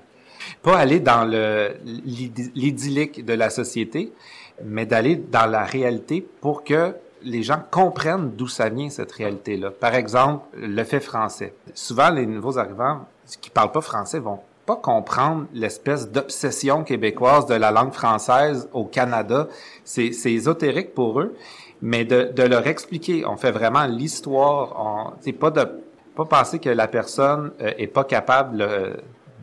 pas 0.62 0.78
aller 0.78 1.00
dans 1.00 1.24
le 1.24 1.74
l'idyllique 1.84 3.24
de 3.24 3.32
la 3.32 3.50
société, 3.50 4.12
mais 4.62 4.86
d'aller 4.86 5.16
dans 5.16 5.46
la 5.46 5.64
réalité 5.64 6.26
pour 6.40 6.64
que 6.64 6.94
les 7.22 7.42
gens 7.42 7.62
comprennent 7.70 8.30
d'où 8.30 8.48
ça 8.48 8.68
vient 8.68 8.90
cette 8.90 9.12
réalité-là. 9.12 9.70
Par 9.70 9.94
exemple, 9.94 10.44
le 10.56 10.84
fait 10.84 11.00
français. 11.00 11.54
Souvent, 11.72 12.10
les 12.10 12.26
nouveaux 12.26 12.58
arrivants 12.58 13.06
qui 13.40 13.50
parlent 13.50 13.72
pas 13.72 13.80
français 13.80 14.18
vont 14.18 14.40
pas 14.66 14.76
comprendre 14.76 15.46
l'espèce 15.52 16.10
d'obsession 16.10 16.84
québécoise 16.84 17.46
de 17.46 17.54
la 17.54 17.70
langue 17.70 17.92
française 17.92 18.68
au 18.72 18.84
Canada. 18.84 19.48
C'est 19.84 20.10
ésotérique 20.26 20.94
pour 20.94 21.20
eux, 21.20 21.34
mais 21.82 22.04
de, 22.04 22.30
de, 22.34 22.42
leur 22.42 22.66
expliquer, 22.66 23.24
on 23.26 23.36
fait 23.36 23.52
vraiment 23.52 23.84
l'histoire. 23.86 25.14
C'est 25.20 25.32
pas 25.32 25.50
de 25.50 25.66
pas 26.14 26.24
penser 26.24 26.58
que 26.58 26.70
la 26.70 26.86
personne 26.86 27.50
euh, 27.60 27.72
est 27.76 27.88
pas 27.88 28.04
capable 28.04 28.62
euh, 28.62 28.94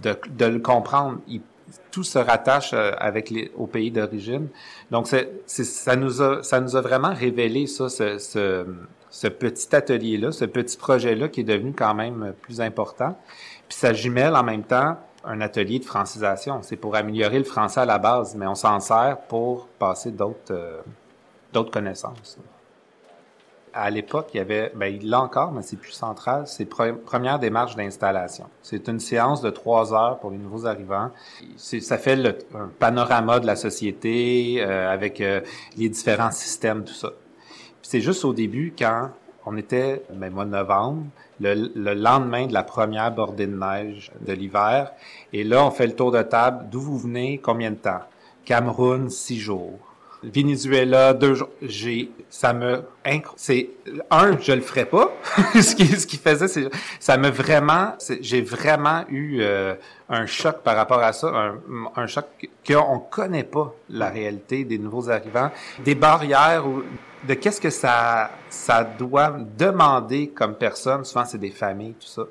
de, 0.01 0.17
de, 0.29 0.45
le 0.45 0.59
comprendre. 0.59 1.17
Tout 1.91 2.03
se 2.03 2.17
rattache 2.17 2.71
euh, 2.73 2.91
avec 2.97 3.29
les, 3.29 3.51
au 3.57 3.67
pays 3.67 3.91
d'origine. 3.91 4.47
Donc, 4.89 5.07
c'est, 5.07 5.43
ça, 5.45 5.95
nous 5.95 6.21
a, 6.21 6.41
ça 6.43 6.59
nous 6.59 6.75
a 6.75 6.81
vraiment 6.81 7.13
révélé 7.13 7.67
ça, 7.67 7.89
ce, 7.89 8.17
ce, 8.17 8.65
ce 9.09 9.27
petit 9.27 9.75
atelier-là, 9.75 10.31
ce 10.31 10.45
petit 10.45 10.77
projet-là 10.77 11.27
qui 11.27 11.41
est 11.41 11.45
devenu 11.45 11.73
quand 11.73 11.93
même 11.93 12.33
plus 12.41 12.61
important. 12.61 13.17
Puis 13.67 13.77
ça 13.77 13.93
jumelle 13.93 14.35
en 14.35 14.43
même 14.43 14.63
temps 14.63 14.97
un 15.23 15.41
atelier 15.41 15.79
de 15.79 15.85
francisation. 15.85 16.61
C'est 16.61 16.77
pour 16.77 16.95
améliorer 16.95 17.37
le 17.37 17.43
français 17.43 17.81
à 17.81 17.85
la 17.85 17.99
base, 17.99 18.35
mais 18.35 18.47
on 18.47 18.55
s'en 18.55 18.79
sert 18.79 19.17
pour 19.27 19.67
passer 19.67 20.11
d'autres, 20.11 20.51
euh, 20.51 20.81
d'autres 21.53 21.71
connaissances 21.71 22.37
à 23.73 23.89
l'époque, 23.89 24.29
il 24.33 24.37
y 24.37 24.39
avait, 24.39 24.71
ben, 24.75 24.87
il 24.87 25.09
l'a 25.09 25.21
encore, 25.21 25.51
mais 25.51 25.61
c'est 25.61 25.77
plus 25.77 25.91
central, 25.91 26.43
c'est 26.45 26.65
première 26.65 27.39
démarche 27.39 27.75
d'installation. 27.75 28.45
C'est 28.61 28.87
une 28.87 28.99
séance 28.99 29.41
de 29.41 29.49
trois 29.49 29.93
heures 29.93 30.19
pour 30.19 30.31
les 30.31 30.37
nouveaux 30.37 30.65
arrivants. 30.65 31.11
Ça 31.55 31.97
fait 31.97 32.15
le, 32.15 32.37
un 32.53 32.69
panorama 32.79 33.39
de 33.39 33.47
la 33.47 33.55
société 33.55 34.57
euh, 34.59 34.91
avec 34.91 35.21
euh, 35.21 35.41
les 35.77 35.89
différents 35.89 36.31
systèmes, 36.31 36.83
tout 36.83 36.93
ça. 36.93 37.11
c'est 37.81 38.01
juste 38.01 38.25
au 38.25 38.33
début, 38.33 38.73
quand 38.77 39.09
on 39.45 39.57
était, 39.57 40.03
ben, 40.13 40.31
mois 40.31 40.45
de 40.45 40.51
novembre, 40.51 41.03
le, 41.39 41.71
le, 41.73 41.93
lendemain 41.93 42.45
de 42.47 42.53
la 42.53 42.63
première 42.63 43.11
bordée 43.11 43.47
de 43.47 43.55
neige 43.55 44.11
de 44.21 44.33
l'hiver, 44.33 44.91
et 45.33 45.43
là, 45.43 45.65
on 45.65 45.71
fait 45.71 45.87
le 45.87 45.95
tour 45.95 46.11
de 46.11 46.21
table. 46.21 46.67
D'où 46.69 46.79
vous 46.79 46.99
venez? 46.99 47.39
Combien 47.39 47.71
de 47.71 47.77
temps? 47.77 48.01
Cameroun, 48.45 49.09
six 49.09 49.39
jours. 49.39 49.90
Venezuela, 50.23 51.13
deux 51.13 51.33
jours. 51.33 51.49
J'ai, 51.61 52.11
ça 52.29 52.53
me, 52.53 52.83
c'est, 53.35 53.69
un, 54.09 54.37
je 54.39 54.51
le 54.51 54.61
ferais 54.61 54.85
pas. 54.85 55.11
ce 55.53 55.75
qui, 55.75 55.87
ce 55.87 56.05
qui 56.05 56.17
faisait, 56.17 56.47
c'est, 56.47 56.69
ça 56.99 57.17
me 57.17 57.29
vraiment, 57.29 57.95
j'ai 58.19 58.41
vraiment 58.41 59.03
eu 59.09 59.39
euh, 59.41 59.73
un 60.09 60.25
choc 60.25 60.61
par 60.63 60.75
rapport 60.75 60.99
à 60.99 61.13
ça, 61.13 61.27
un, 61.27 61.55
un 61.95 62.07
choc 62.07 62.25
qu'on 62.67 62.99
connaît 62.99 63.43
pas 63.43 63.73
la 63.89 64.09
réalité 64.09 64.63
des 64.63 64.77
nouveaux 64.77 65.09
arrivants, 65.09 65.51
des 65.83 65.95
barrières 65.95 66.67
ou 66.67 66.83
de 67.27 67.33
qu'est-ce 67.33 67.61
que 67.61 67.69
ça, 67.69 68.31
ça 68.49 68.83
doit 68.83 69.37
demander 69.57 70.29
comme 70.29 70.55
personne. 70.55 71.03
Souvent, 71.03 71.25
c'est 71.25 71.37
des 71.37 71.51
familles, 71.51 71.93
tout 71.93 72.07
ça. 72.07 72.23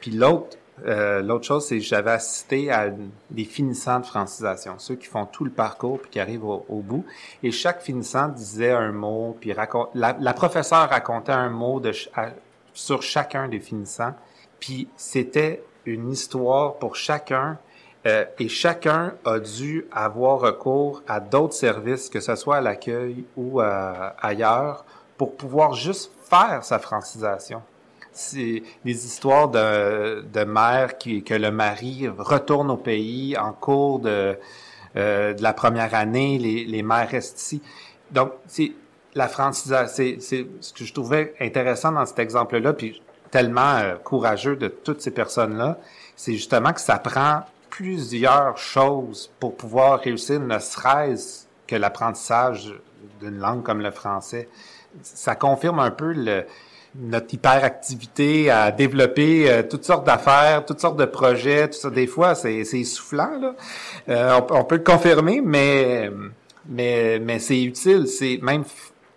Puis 0.00 0.12
l'autre, 0.12 0.56
Euh, 0.86 1.22
L'autre 1.22 1.44
chose, 1.44 1.66
c'est 1.66 1.78
que 1.78 1.84
j'avais 1.84 2.12
assisté 2.12 2.70
à 2.70 2.90
des 3.30 3.44
finissants 3.44 4.00
de 4.00 4.06
francisation, 4.06 4.74
ceux 4.78 4.96
qui 4.96 5.06
font 5.06 5.26
tout 5.26 5.44
le 5.44 5.50
parcours 5.50 6.00
puis 6.00 6.10
qui 6.10 6.20
arrivent 6.20 6.44
au, 6.44 6.82
bout. 6.82 7.04
Et 7.42 7.50
chaque 7.50 7.82
finissant 7.82 8.28
disait 8.28 8.72
un 8.72 8.92
mot, 8.92 9.36
puis 9.40 9.52
raconte, 9.52 9.90
la, 9.94 10.16
la 10.18 10.32
professeure 10.32 10.88
racontait 10.88 11.32
un 11.32 11.50
mot 11.50 11.80
de, 11.80 11.92
sur 12.72 13.02
chacun 13.02 13.48
des 13.48 13.60
finissants. 13.60 14.14
Puis 14.58 14.88
c'était 14.96 15.62
une 15.86 16.10
histoire 16.10 16.74
pour 16.74 16.96
chacun 16.96 17.58
euh, 18.06 18.24
et 18.38 18.48
chacun 18.48 19.14
a 19.24 19.38
dû 19.38 19.86
avoir 19.92 20.40
recours 20.40 21.02
à 21.06 21.20
d'autres 21.20 21.54
services, 21.54 22.08
que 22.08 22.20
ce 22.20 22.34
soit 22.34 22.56
à 22.56 22.60
l'accueil 22.60 23.24
ou 23.36 23.60
euh, 23.60 24.10
ailleurs, 24.20 24.84
pour 25.18 25.36
pouvoir 25.36 25.74
juste 25.74 26.10
faire 26.30 26.64
sa 26.64 26.78
francisation. 26.78 27.62
C'est 28.12 28.62
des 28.84 29.06
histoires 29.06 29.48
de, 29.48 30.22
de 30.22 30.44
mères 30.44 30.98
qui, 30.98 31.22
que 31.22 31.34
le 31.34 31.50
mari 31.50 32.08
retourne 32.08 32.70
au 32.70 32.76
pays 32.76 33.36
en 33.36 33.52
cours 33.52 34.00
de, 34.00 34.36
euh, 34.96 35.34
de 35.34 35.42
la 35.42 35.52
première 35.52 35.94
année, 35.94 36.38
les, 36.38 36.64
les 36.64 36.82
mères 36.82 37.08
restent 37.08 37.40
ici. 37.40 37.62
Donc, 38.10 38.32
c'est 38.46 38.72
la 39.14 39.28
francisation, 39.28 40.16
c'est 40.20 40.46
ce 40.60 40.72
que 40.72 40.84
je 40.84 40.92
trouvais 40.92 41.34
intéressant 41.40 41.92
dans 41.92 42.06
cet 42.06 42.18
exemple-là, 42.18 42.72
puis 42.72 43.00
tellement 43.30 43.76
euh, 43.76 43.96
courageux 43.96 44.56
de 44.56 44.68
toutes 44.68 45.00
ces 45.00 45.10
personnes-là, 45.10 45.78
c'est 46.16 46.32
justement 46.32 46.72
que 46.72 46.80
ça 46.80 46.98
prend 46.98 47.44
plusieurs 47.70 48.58
choses 48.58 49.30
pour 49.38 49.56
pouvoir 49.56 50.00
réussir, 50.00 50.40
ne 50.40 50.58
serait-ce 50.58 51.46
que 51.66 51.76
l'apprentissage 51.76 52.74
d'une 53.20 53.38
langue 53.38 53.62
comme 53.62 53.80
le 53.80 53.90
français. 53.90 54.48
Ça 55.02 55.36
confirme 55.36 55.78
un 55.78 55.92
peu 55.92 56.12
le, 56.12 56.44
notre 56.94 57.32
hyperactivité 57.32 58.50
à 58.50 58.72
développer 58.72 59.50
euh, 59.50 59.62
toutes 59.62 59.84
sortes 59.84 60.06
d'affaires, 60.06 60.64
toutes 60.64 60.80
sortes 60.80 60.98
de 60.98 61.04
projets, 61.04 61.68
tout 61.68 61.78
ça. 61.78 61.90
Des 61.90 62.06
fois, 62.06 62.34
c'est 62.34 62.58
essoufflant, 62.58 63.38
là. 63.40 63.54
Euh, 64.08 64.40
on, 64.50 64.56
on, 64.58 64.64
peut 64.64 64.76
le 64.76 64.82
confirmer, 64.82 65.40
mais 65.40 66.10
mais 66.68 67.18
mais 67.20 67.38
c'est 67.38 67.62
utile, 67.62 68.06
c'est 68.06 68.38
même 68.42 68.64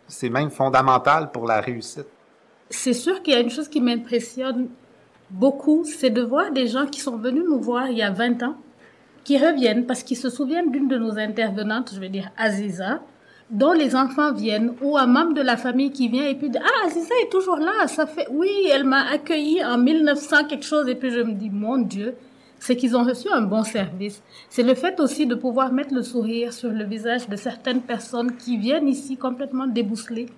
c'est 0.08 0.30
même 0.30 0.52
fondamental 0.52 1.32
pour 1.32 1.48
la 1.48 1.62
réussite. 1.62 2.08
C'est 2.70 2.94
sûr 2.94 3.22
qu'il 3.22 3.34
y 3.34 3.38
a 3.38 3.40
une 3.40 3.50
chose 3.50 3.68
qui 3.68 3.82
m'impressionne 3.82 4.70
beaucoup, 5.30 5.84
c'est 5.84 6.10
de 6.10 6.22
voir 6.22 6.52
des 6.52 6.68
gens 6.68 6.86
qui 6.86 7.00
sont 7.00 7.18
venus 7.18 7.44
nous 7.48 7.60
voir 7.60 7.88
il 7.88 7.98
y 7.98 8.02
a 8.02 8.12
20 8.12 8.44
ans, 8.44 8.56
qui 9.24 9.38
reviennent 9.38 9.86
parce 9.86 10.04
qu'ils 10.04 10.18
se 10.18 10.30
souviennent 10.30 10.72
d'une 10.72 10.88
de 10.88 10.98
nos 10.98 11.18
intervenantes, 11.18 11.92
je 11.94 12.00
vais 12.00 12.10
dire 12.10 12.30
Aziza, 12.38 13.02
dont 13.54 13.72
les 13.72 13.96
enfants 13.96 14.34
viennent, 14.34 14.74
ou 14.82 14.98
un 14.98 15.06
membre 15.06 15.36
de 15.36 15.42
la 15.42 15.58
famille 15.58 15.92
qui 15.92 16.10
vient 16.10 16.28
et 16.28 16.34
puis 16.34 16.50
dit, 16.50 16.58
ah, 16.60 16.88
Aziza 16.88 17.14
est 17.24 17.32
toujours 17.32 17.58
là, 17.58 17.88
ça 17.88 18.08
fait, 18.08 18.28
oui, 18.32 18.50
elle 18.72 18.84
m'a 18.84 19.04
accueilli 19.12 19.64
en 19.64 19.78
1900 19.78 20.46
quelque 20.46 20.66
chose, 20.66 20.90
et 20.90 20.96
puis 20.96 21.12
je 21.12 21.20
me 21.20 21.34
dis, 21.34 21.52
mon 21.52 21.78
Dieu, 21.78 22.16
c'est 22.60 22.76
qu'ils 22.76 22.98
ont 22.98 23.04
reçu 23.04 23.28
un 23.30 23.42
bon 23.42 23.64
service. 23.64 24.24
C'est 24.50 24.64
le 24.64 24.74
fait 24.74 25.00
aussi 25.00 25.28
de 25.28 25.36
pouvoir 25.36 25.72
mettre 25.72 25.94
le 25.94 26.02
sourire 26.02 26.52
sur 26.52 26.72
le 26.72 26.84
visage 26.84 27.30
de 27.30 27.36
certaines 27.36 27.82
personnes 27.82 28.36
qui 28.38 28.58
viennent 28.58 28.88
ici 28.88 29.18
complètement 29.18 29.68
débousselées, 29.68 30.30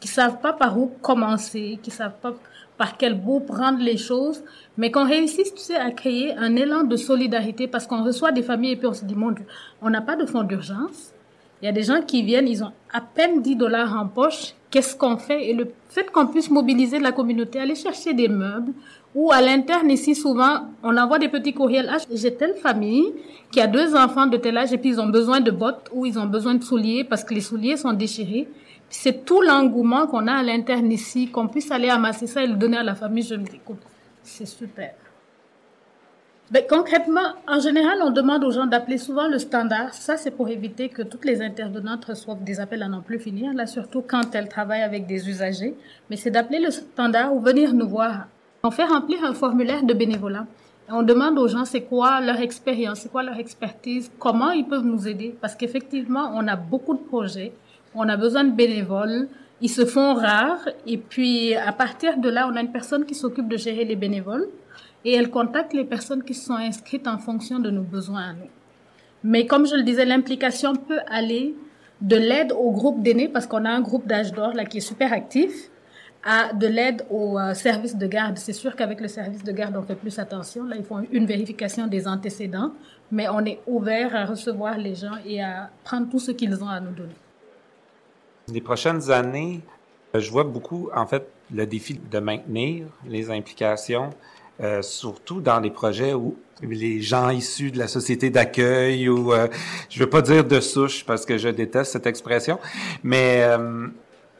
qui 0.00 0.08
savent 0.08 0.40
pas 0.40 0.52
par 0.52 0.76
où 0.76 0.90
commencer, 1.02 1.78
qui 1.82 1.92
savent 1.92 2.18
pas 2.20 2.34
par 2.76 2.96
quel 2.96 3.14
bout 3.14 3.40
prendre 3.40 3.78
les 3.78 3.96
choses, 3.96 4.42
mais 4.76 4.90
qu'on 4.90 5.06
réussisse, 5.06 5.54
tu 5.54 5.60
sais, 5.60 5.76
à 5.76 5.90
créer 5.92 6.34
un 6.36 6.56
élan 6.56 6.82
de 6.82 6.96
solidarité 6.96 7.68
parce 7.68 7.86
qu'on 7.86 8.02
reçoit 8.02 8.32
des 8.32 8.42
familles 8.42 8.72
et 8.72 8.76
puis 8.76 8.88
on 8.88 8.92
se 8.92 9.04
dit, 9.04 9.14
mon 9.14 9.30
Dieu, 9.30 9.46
on 9.80 9.88
n'a 9.88 10.00
pas 10.00 10.16
de 10.16 10.26
fonds 10.26 10.42
d'urgence. 10.42 11.12
Il 11.62 11.66
y 11.66 11.68
a 11.68 11.72
des 11.72 11.82
gens 11.82 12.02
qui 12.02 12.22
viennent, 12.22 12.48
ils 12.48 12.62
ont 12.62 12.72
à 12.92 13.00
peine 13.00 13.40
10 13.40 13.56
dollars 13.56 13.96
en 13.98 14.06
poche. 14.06 14.54
Qu'est-ce 14.70 14.94
qu'on 14.94 15.16
fait? 15.16 15.48
Et 15.48 15.54
le 15.54 15.72
fait 15.88 16.10
qu'on 16.10 16.26
puisse 16.26 16.50
mobiliser 16.50 16.98
la 16.98 17.12
communauté, 17.12 17.58
aller 17.58 17.74
chercher 17.74 18.12
des 18.12 18.28
meubles, 18.28 18.72
ou 19.14 19.32
à 19.32 19.40
l'interne 19.40 19.90
ici, 19.90 20.14
souvent, 20.14 20.66
on 20.82 20.94
envoie 20.98 21.18
des 21.18 21.28
petits 21.28 21.54
courriels. 21.54 21.88
Ah, 21.90 21.96
j'ai 22.12 22.34
telle 22.34 22.54
famille 22.56 23.06
qui 23.50 23.62
a 23.62 23.66
deux 23.66 23.94
enfants 23.94 24.26
de 24.26 24.36
tel 24.36 24.58
âge 24.58 24.74
et 24.74 24.78
puis 24.78 24.90
ils 24.90 25.00
ont 25.00 25.08
besoin 25.08 25.40
de 25.40 25.50
bottes 25.50 25.88
ou 25.92 26.04
ils 26.04 26.18
ont 26.18 26.26
besoin 26.26 26.54
de 26.54 26.62
souliers 26.62 27.04
parce 27.04 27.24
que 27.24 27.32
les 27.32 27.40
souliers 27.40 27.78
sont 27.78 27.94
déchirés. 27.94 28.46
C'est 28.90 29.24
tout 29.24 29.40
l'engouement 29.40 30.06
qu'on 30.06 30.26
a 30.26 30.34
à 30.34 30.42
l'interne 30.42 30.92
ici, 30.92 31.28
qu'on 31.28 31.48
puisse 31.48 31.70
aller 31.70 31.88
amasser 31.88 32.26
ça 32.26 32.42
et 32.44 32.46
le 32.46 32.54
donner 32.56 32.76
à 32.76 32.82
la 32.82 32.94
famille. 32.94 33.22
Je 33.22 33.36
me 33.36 33.44
dis, 33.44 33.60
c'est 34.22 34.46
super. 34.46 34.94
Concrètement, 36.68 37.34
en 37.48 37.58
général, 37.58 37.98
on 38.02 38.10
demande 38.10 38.44
aux 38.44 38.52
gens 38.52 38.66
d'appeler 38.66 38.98
souvent 38.98 39.26
le 39.26 39.38
standard. 39.38 39.92
Ça, 39.94 40.16
c'est 40.16 40.30
pour 40.30 40.48
éviter 40.48 40.88
que 40.88 41.02
toutes 41.02 41.24
les 41.24 41.42
intervenantes 41.42 42.04
reçoivent 42.04 42.44
des 42.44 42.60
appels 42.60 42.84
à 42.84 42.88
n'en 42.88 43.00
plus 43.00 43.18
finir, 43.18 43.52
là, 43.52 43.66
surtout 43.66 44.00
quand 44.00 44.32
elles 44.32 44.48
travaillent 44.48 44.82
avec 44.82 45.06
des 45.08 45.28
usagers. 45.28 45.74
Mais 46.08 46.14
c'est 46.14 46.30
d'appeler 46.30 46.60
le 46.60 46.70
standard 46.70 47.34
ou 47.34 47.40
venir 47.40 47.74
nous 47.74 47.88
voir. 47.88 48.28
On 48.62 48.70
fait 48.70 48.84
remplir 48.84 49.24
un 49.24 49.34
formulaire 49.34 49.82
de 49.82 49.92
bénévolat. 49.92 50.46
On 50.88 51.02
demande 51.02 51.36
aux 51.36 51.48
gens 51.48 51.64
c'est 51.64 51.82
quoi 51.82 52.20
leur 52.20 52.40
expérience, 52.40 53.00
c'est 53.00 53.10
quoi 53.10 53.24
leur 53.24 53.38
expertise, 53.38 54.12
comment 54.20 54.52
ils 54.52 54.66
peuvent 54.66 54.86
nous 54.86 55.08
aider. 55.08 55.36
Parce 55.40 55.56
qu'effectivement, 55.56 56.30
on 56.32 56.46
a 56.46 56.54
beaucoup 56.54 56.94
de 56.94 57.02
projets, 57.02 57.54
on 57.92 58.08
a 58.08 58.16
besoin 58.16 58.44
de 58.44 58.52
bénévoles, 58.52 59.26
ils 59.60 59.68
se 59.68 59.84
font 59.84 60.14
rares. 60.14 60.68
Et 60.86 60.96
puis, 60.96 61.56
à 61.56 61.72
partir 61.72 62.18
de 62.18 62.28
là, 62.28 62.48
on 62.48 62.54
a 62.54 62.60
une 62.60 62.70
personne 62.70 63.04
qui 63.04 63.16
s'occupe 63.16 63.48
de 63.48 63.56
gérer 63.56 63.84
les 63.84 63.96
bénévoles 63.96 64.46
et 65.06 65.14
elle 65.14 65.30
contacte 65.30 65.72
les 65.72 65.84
personnes 65.84 66.24
qui 66.24 66.34
sont 66.34 66.54
inscrites 66.54 67.06
en 67.06 67.18
fonction 67.18 67.60
de 67.60 67.70
nos 67.70 67.82
besoins 67.82 68.30
à 68.30 68.32
nous. 68.32 68.50
Mais 69.22 69.46
comme 69.46 69.64
je 69.64 69.76
le 69.76 69.84
disais, 69.84 70.04
l'implication 70.04 70.74
peut 70.74 70.98
aller 71.06 71.54
de 72.00 72.16
l'aide 72.16 72.52
au 72.52 72.72
groupe 72.72 73.02
d'aînés, 73.02 73.28
parce 73.28 73.46
qu'on 73.46 73.64
a 73.64 73.70
un 73.70 73.80
groupe 73.80 74.06
d'âge 74.06 74.32
d'or 74.32 74.52
là 74.52 74.64
qui 74.64 74.78
est 74.78 74.88
super 74.92 75.12
actif, 75.12 75.70
à 76.24 76.52
de 76.52 76.66
l'aide 76.66 77.06
au 77.08 77.38
euh, 77.38 77.54
service 77.54 77.96
de 77.96 78.06
garde. 78.08 78.36
C'est 78.36 78.52
sûr 78.52 78.74
qu'avec 78.74 79.00
le 79.00 79.06
service 79.06 79.44
de 79.44 79.52
garde, 79.52 79.76
on 79.76 79.82
fait 79.82 79.94
plus 79.94 80.18
attention. 80.18 80.64
Là, 80.64 80.74
ils 80.76 80.84
font 80.84 81.06
une 81.12 81.24
vérification 81.24 81.86
des 81.86 82.08
antécédents, 82.08 82.72
mais 83.12 83.28
on 83.28 83.44
est 83.44 83.60
ouvert 83.68 84.14
à 84.16 84.24
recevoir 84.24 84.76
les 84.76 84.96
gens 84.96 85.18
et 85.24 85.40
à 85.40 85.70
prendre 85.84 86.10
tout 86.10 86.18
ce 86.18 86.32
qu'ils 86.32 86.64
ont 86.64 86.68
à 86.68 86.80
nous 86.80 86.90
donner. 86.90 87.14
Les 88.48 88.60
prochaines 88.60 89.08
années, 89.12 89.60
je 90.14 90.30
vois 90.32 90.44
beaucoup, 90.44 90.90
en 90.92 91.06
fait, 91.06 91.28
le 91.54 91.64
défi 91.64 92.00
de 92.10 92.18
maintenir 92.18 92.86
les 93.06 93.30
implications, 93.30 94.10
euh, 94.60 94.82
surtout 94.82 95.40
dans 95.40 95.60
les 95.60 95.70
projets 95.70 96.14
où 96.14 96.36
les 96.62 97.00
gens 97.00 97.30
issus 97.30 97.70
de 97.70 97.78
la 97.78 97.88
société 97.88 98.30
d'accueil 98.30 99.08
ou 99.08 99.32
euh, 99.32 99.48
je 99.90 100.00
veux 100.00 100.08
pas 100.08 100.22
dire 100.22 100.44
de 100.44 100.60
souche 100.60 101.04
parce 101.04 101.26
que 101.26 101.36
je 101.36 101.48
déteste 101.48 101.92
cette 101.92 102.06
expression, 102.06 102.58
mais 103.02 103.42
euh, 103.42 103.88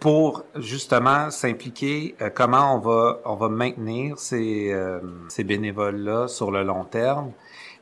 pour 0.01 0.45
justement 0.57 1.31
s'impliquer, 1.31 2.15
euh, 2.21 2.31
comment 2.35 2.75
on 2.77 2.79
va 2.79 3.21
on 3.25 3.35
va 3.35 3.49
maintenir 3.49 4.19
ces 4.19 4.73
euh, 4.73 5.01
ces 5.29 5.45
bénévoles 5.45 5.99
là 5.99 6.29
sur 6.29 6.51
le 6.51 6.63
long 6.63 6.85
terme, 6.85 7.33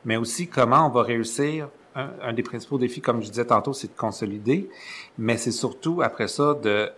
mais 0.03 0.17
aussi 0.17 0.47
comment 0.47 0.87
on 0.87 0.89
va 0.89 1.03
réussir. 1.03 1.69
Un, 1.97 2.09
un 2.21 2.33
des 2.33 2.43
principaux 2.43 2.77
défis, 2.77 2.99
comme 2.99 3.23
je 3.23 3.29
disais 3.29 3.45
tantôt, 3.45 3.71
c'est 3.71 3.87
de 3.87 3.97
consolider, 3.97 4.69
mais 5.17 5.37
c'est 5.37 5.53
surtout 5.53 6.01
après 6.01 6.27
ça 6.27 6.53
de 6.61 6.89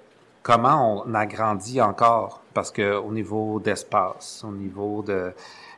comment 0.43 1.03
on 1.05 1.13
agrandit 1.13 1.81
encore, 1.81 2.41
parce 2.53 2.71
que 2.71 2.95
au 2.95 3.11
niveau 3.11 3.59
d'espace, 3.59 4.43
au 4.47 4.51
niveau 4.51 5.03
de 5.03 5.33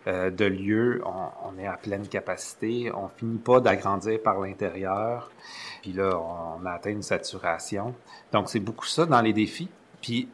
euh, 0.08 0.30
de 0.30 0.46
lieux, 0.46 1.01
on, 1.06 1.50
on, 1.50 1.60
est 1.60 1.68
à 1.68 1.74
pleine 1.74 2.08
capacité, 2.08 2.89
on 2.96 3.10
finit 3.10 3.38
pas 3.38 3.60
d'agrandir 3.60 4.22
par 4.24 4.39
l'intérieur, 4.39 5.30
puis 5.82 5.92
là 5.92 6.18
on 6.18 6.66
a 6.66 6.72
atteint 6.72 6.92
une 6.92 7.04
saturation. 7.04 7.94
Donc 8.32 8.50
c'est 8.50 8.62
beaucoup 8.62 8.86
ça 8.86 9.06
dans 9.06 9.22
les 9.22 9.34
défis. 9.34 9.70
Puis 10.01 10.30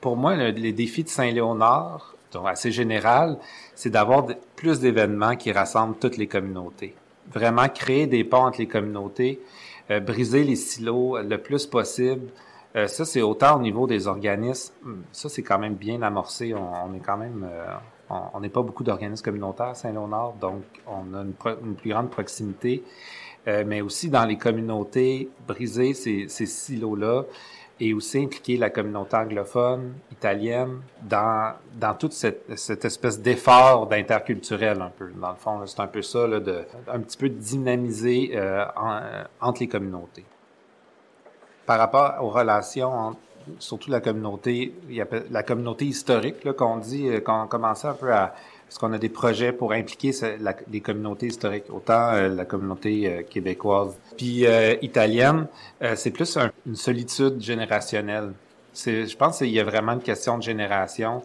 pour 0.00 0.16
moi, 0.16 0.36
le, 0.36 0.50
les 0.50 0.72
défis 0.72 1.02
de 1.02 1.08
Saint-Léonard, 1.08 2.14
donc 2.32 2.46
assez 2.46 2.70
général, 2.70 3.38
c'est 3.74 3.90
d'avoir 3.90 4.26
plus 4.54 4.80
d'événements 4.80 5.36
qui 5.36 5.50
rassemblent 5.52 5.96
toutes 5.98 6.16
les 6.16 6.26
communautés. 6.26 6.94
Vraiment 7.32 7.68
créer 7.68 8.06
des 8.06 8.24
ponts 8.24 8.46
entre 8.46 8.58
les 8.58 8.68
communautés, 8.68 9.40
euh, 9.90 10.00
briser 10.00 10.44
les 10.44 10.56
silos 10.56 11.18
le 11.22 11.38
plus 11.38 11.66
possible. 11.66 12.28
Euh, 12.76 12.86
ça, 12.86 13.04
c'est 13.04 13.22
autant 13.22 13.56
au 13.56 13.60
niveau 13.60 13.86
des 13.86 14.06
organismes. 14.06 14.74
Ça, 15.12 15.28
c'est 15.28 15.42
quand 15.42 15.58
même 15.58 15.74
bien 15.74 16.02
amorcé. 16.02 16.54
On, 16.54 16.94
est 16.94 17.00
quand 17.00 17.16
même... 17.16 17.48
Euh, 17.50 17.66
on 18.10 18.40
n'est 18.40 18.48
pas 18.48 18.62
beaucoup 18.62 18.84
d'organismes 18.84 19.24
communautaires 19.24 19.68
à 19.68 19.74
Saint-Léonard, 19.74 20.32
donc 20.40 20.62
on 20.86 21.14
a 21.14 21.20
une, 21.22 21.34
une 21.62 21.74
plus 21.74 21.90
grande 21.90 22.08
proximité. 22.10 22.82
Euh, 23.48 23.64
mais 23.66 23.80
aussi 23.80 24.10
dans 24.10 24.26
les 24.26 24.36
communautés, 24.36 25.30
briser 25.46 25.94
ces, 25.94 26.28
ces 26.28 26.46
silos-là 26.46 27.24
et 27.80 27.94
aussi 27.94 28.18
impliquer 28.18 28.56
la 28.56 28.70
communauté 28.70 29.16
anglophone, 29.16 29.94
italienne, 30.10 30.80
dans, 31.02 31.54
dans 31.76 31.94
toute 31.94 32.12
cette, 32.12 32.50
espèce 32.50 33.20
d'effort 33.20 33.86
d'interculturel 33.86 34.82
un 34.82 34.90
peu. 34.90 35.10
Dans 35.12 35.30
le 35.30 35.36
fond, 35.36 35.64
c'est 35.64 35.80
un 35.80 35.86
peu 35.86 36.02
ça, 36.02 36.26
là, 36.26 36.40
de, 36.40 36.64
un 36.88 36.98
petit 37.00 37.16
peu 37.16 37.28
dynamiser 37.28 38.32
euh, 38.34 38.64
en, 38.76 39.00
entre 39.40 39.60
les 39.60 39.68
communautés. 39.68 40.24
Par 41.68 41.78
rapport 41.78 42.14
aux 42.24 42.30
relations 42.30 42.92
entre 43.08 43.20
surtout 43.58 43.90
la 43.90 44.00
communauté, 44.00 44.74
la 45.30 45.42
communauté 45.42 45.84
historique 45.84 46.50
qu'on 46.52 46.78
dit, 46.78 47.08
euh, 47.08 47.20
qu'on 47.20 47.46
commençait 47.46 47.88
un 47.88 47.98
peu 48.02 48.10
à, 48.10 48.34
parce 48.66 48.78
qu'on 48.78 48.92
a 48.94 48.98
des 48.98 49.10
projets 49.10 49.52
pour 49.52 49.72
impliquer 49.72 50.12
la, 50.40 50.54
les 50.70 50.80
communautés 50.80 51.26
historiques, 51.26 51.64
autant 51.70 52.12
euh, 52.12 52.28
la 52.28 52.46
communauté 52.46 52.92
euh, 53.06 53.22
québécoise, 53.22 53.92
puis 54.16 54.46
euh, 54.46 54.76
italienne, 54.80 55.46
euh, 55.82 55.94
c'est 55.94 56.10
plus 56.10 56.36
un, 56.38 56.50
une 56.66 56.76
solitude 56.88 57.40
générationnelle. 57.40 58.32
C'est, 58.72 59.06
je 59.06 59.16
pense 59.16 59.38
qu'il 59.38 59.50
y 59.50 59.60
a 59.60 59.64
vraiment 59.64 59.92
une 59.92 60.06
question 60.12 60.38
de 60.38 60.42
génération. 60.42 61.22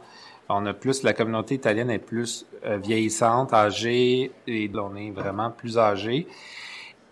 On 0.50 0.66
a 0.66 0.74
plus, 0.74 1.04
la 1.04 1.14
communauté 1.14 1.56
italienne 1.56 1.90
est 1.90 2.06
plus 2.14 2.46
euh, 2.66 2.78
vieillissante, 2.78 3.54
âgée, 3.54 4.32
et 4.46 4.72
on 4.76 4.94
est 4.98 5.12
vraiment 5.12 5.52
plus 5.52 5.78
âgé 5.78 6.28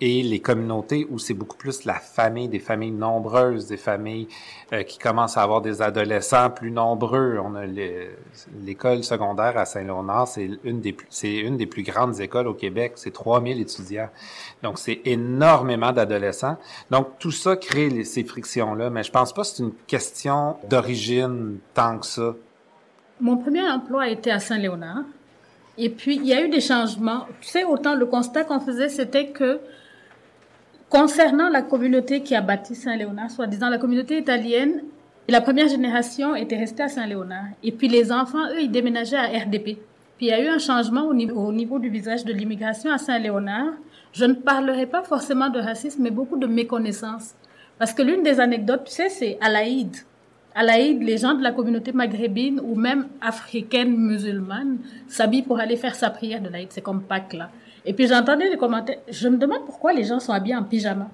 et 0.01 0.24
les 0.24 0.39
communautés 0.39 1.08
où 1.12 1.20
c'est 1.20 1.36
beaucoup 1.36 1.55
plus 1.55 1.86
la 1.86 1.93
famille, 1.93 2.48
des 2.48 2.60
familles 2.60 2.91
nombreuses, 2.91 3.67
des 3.67 3.77
familles 3.77 4.27
euh, 4.74 4.81
qui 4.81 4.98
commencent 4.98 5.38
à 5.38 5.43
avoir 5.43 5.62
des 5.62 5.84
adolescents 5.84 6.50
plus 6.50 6.72
nombreux. 6.72 7.38
On 7.38 7.53
a 7.55 7.65
l'école 8.65 9.03
secondaire 9.03 9.58
à 9.58 9.65
Saint-Léonard, 9.65 10.27
c'est 10.27 10.50
une 10.63 10.81
des 10.81 10.98
c'est 11.10 11.36
une 11.36 11.55
des 11.55 11.67
plus 11.67 11.84
grandes 11.84 12.20
écoles 12.20 12.48
au 12.48 12.55
Québec, 12.55 12.93
c'est 12.96 13.13
3000 13.13 13.62
étudiants. 13.62 14.10
Donc 14.63 14.79
c'est 14.79 15.01
énormément 15.05 15.91
d'adolescents. 15.91 16.58
Donc 16.89 17.20
tout 17.20 17.31
ça 17.31 17.55
crée 17.55 18.03
ces 18.03 18.24
frictions 18.24 18.74
là, 18.74 18.89
mais 18.89 19.03
je 19.03 19.12
pense 19.12 19.31
pas 19.31 19.43
que 19.43 19.48
c'est 19.48 19.63
une 19.63 19.74
question 19.86 20.58
d'origine 20.67 21.60
tant 21.75 22.00
que 22.00 22.08
ça. 22.08 22.34
Mon 23.20 23.38
premier 23.38 23.70
emploi 23.70 24.03
a 24.03 24.08
été 24.08 24.31
à 24.31 24.39
Saint-Léonard. 24.39 25.03
Et 25.77 25.89
puis, 25.89 26.15
il 26.17 26.25
y 26.25 26.34
a 26.34 26.41
eu 26.41 26.50
des 26.50 26.60
changements. 26.60 27.27
Tu 27.39 27.48
sais, 27.48 27.63
autant 27.63 27.96
le 27.96 28.05
constat 28.05 28.43
qu'on 28.43 28.60
faisait, 28.60 28.89
c'était 28.89 29.27
que 29.27 29.62
Concernant 30.92 31.48
la 31.48 31.62
communauté 31.62 32.22
qui 32.22 32.36
a 32.36 32.42
bâti 32.42 32.76
Saint-Léonard, 32.76 33.32
soi-disant 33.32 33.70
la 33.70 33.78
communauté 33.78 34.18
italienne, 34.18 34.84
la 35.30 35.40
première 35.40 35.70
génération 35.70 36.36
était 36.36 36.58
restée 36.58 36.84
à 36.84 36.90
Saint-Léonard. 36.90 37.46
Et 37.64 37.72
puis 37.72 37.88
les 37.88 38.12
enfants, 38.12 38.46
eux, 38.50 38.64
ils 38.64 38.70
déménageaient 38.70 39.16
à 39.16 39.28
RDP. 39.28 39.78
Puis 40.18 40.26
il 40.26 40.28
y 40.28 40.34
a 40.34 40.44
eu 40.44 40.48
un 40.48 40.58
changement 40.58 41.04
au 41.04 41.14
niveau, 41.14 41.40
au 41.40 41.54
niveau 41.54 41.80
du 41.80 41.88
visage 41.88 42.26
de 42.26 42.34
l'immigration 42.34 42.92
à 42.92 42.98
Saint-Léonard. 42.98 43.72
Je 44.12 44.26
ne 44.26 44.34
parlerai 44.34 44.86
pas 44.86 45.02
forcément 45.02 45.50
de 45.50 45.62
racisme, 45.62 46.04
mais 46.04 46.12
beaucoup 46.12 46.38
de 46.38 46.46
méconnaissance. 46.46 47.36
Parce 47.80 47.94
que 47.94 48.02
l'une 48.02 48.22
des 48.22 48.42
anecdotes, 48.42 48.84
tu 48.84 48.92
sais, 48.92 49.08
c'est 49.08 49.38
à 49.40 49.48
l'Aïd. 49.48 49.96
À 50.54 50.62
l'Aïd, 50.62 51.02
les 51.02 51.20
gens 51.20 51.36
de 51.36 51.42
la 51.42 51.54
communauté 51.54 51.94
maghrébine 51.94 52.60
ou 52.62 52.76
même 52.76 53.08
africaine 53.22 53.96
musulmane 53.96 54.80
s'habillent 55.08 55.44
pour 55.44 55.58
aller 55.58 55.78
faire 55.78 55.96
sa 55.96 56.10
prière 56.10 56.42
de 56.42 56.50
l'Aïd. 56.50 56.68
C'est 56.70 56.82
comme 56.82 57.02
Pâques, 57.02 57.32
là. 57.32 57.50
Et 57.86 57.94
puis 57.94 58.08
j'entendais 58.08 58.50
les 58.50 58.58
commentaires. 58.58 59.00
Je 59.10 59.28
me 59.28 59.38
demande 59.38 59.66
pourquoi 59.66 59.94
les 59.94 60.04
gens 60.04 60.20
sont 60.20 60.34
habillés 60.34 60.56
en 60.56 60.64
pyjama. 60.64 61.10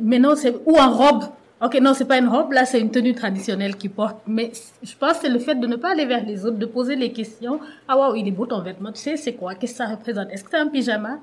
mais 0.00 0.18
non, 0.18 0.34
c'est 0.34 0.54
ou 0.66 0.76
en 0.76 0.90
robe. 0.90 1.24
Ok, 1.62 1.78
non, 1.80 1.92
c'est 1.92 2.06
pas 2.06 2.18
une 2.18 2.28
robe. 2.28 2.52
Là, 2.52 2.64
c'est 2.64 2.80
une 2.80 2.90
tenue 2.90 3.14
traditionnelle 3.14 3.76
qu'ils 3.76 3.90
portent. 3.90 4.22
Mais 4.26 4.50
je 4.82 4.96
pense 4.96 5.14
que 5.14 5.18
c'est 5.22 5.28
le 5.28 5.38
fait 5.38 5.56
de 5.56 5.66
ne 5.66 5.76
pas 5.76 5.90
aller 5.90 6.06
vers 6.06 6.24
les 6.24 6.46
autres, 6.46 6.56
de 6.56 6.66
poser 6.66 6.96
les 6.96 7.12
questions. 7.12 7.60
Ah 7.86 7.98
waouh, 7.98 8.14
il 8.16 8.26
est 8.26 8.32
beau 8.32 8.46
ton 8.46 8.62
vêtement. 8.62 8.92
Tu 8.92 9.00
sais, 9.00 9.16
c'est 9.16 9.34
quoi? 9.34 9.54
Qu'est-ce 9.54 9.72
que 9.72 9.78
ça 9.78 9.86
représente? 9.86 10.30
Est-ce 10.30 10.42
que 10.42 10.50
c'est 10.50 10.56
un 10.56 10.68
pyjama? 10.68 11.18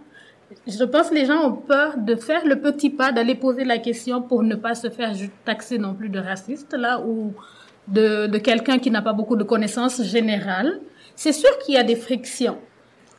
Je 0.66 0.84
pense 0.86 1.10
que 1.10 1.16
les 1.16 1.26
gens 1.26 1.44
ont 1.44 1.54
peur 1.54 1.98
de 1.98 2.16
faire 2.16 2.46
le 2.46 2.62
petit 2.62 2.90
pas, 2.90 3.12
d'aller 3.12 3.36
poser 3.36 3.66
la 3.66 3.80
question 3.80 4.22
pour 4.22 4.44
ne 4.44 4.56
pas 4.56 4.76
se 4.76 4.90
faire 4.90 5.12
taxer 5.44 5.78
non 5.78 5.94
plus 5.94 6.08
de 6.08 6.20
raciste 6.20 6.74
là 6.74 7.02
ou 7.02 7.34
de, 7.88 8.28
de 8.28 8.38
quelqu'un 8.38 8.80
qui 8.80 8.92
n'a 8.92 9.02
pas 9.02 9.14
beaucoup 9.14 9.36
de 9.36 9.44
connaissances 9.44 10.02
générales. 10.04 10.80
C'est 11.16 11.34
sûr 11.34 11.50
qu'il 11.60 11.76
y 11.76 11.78
a 11.78 11.84
des 11.84 11.96
frictions. 11.96 12.58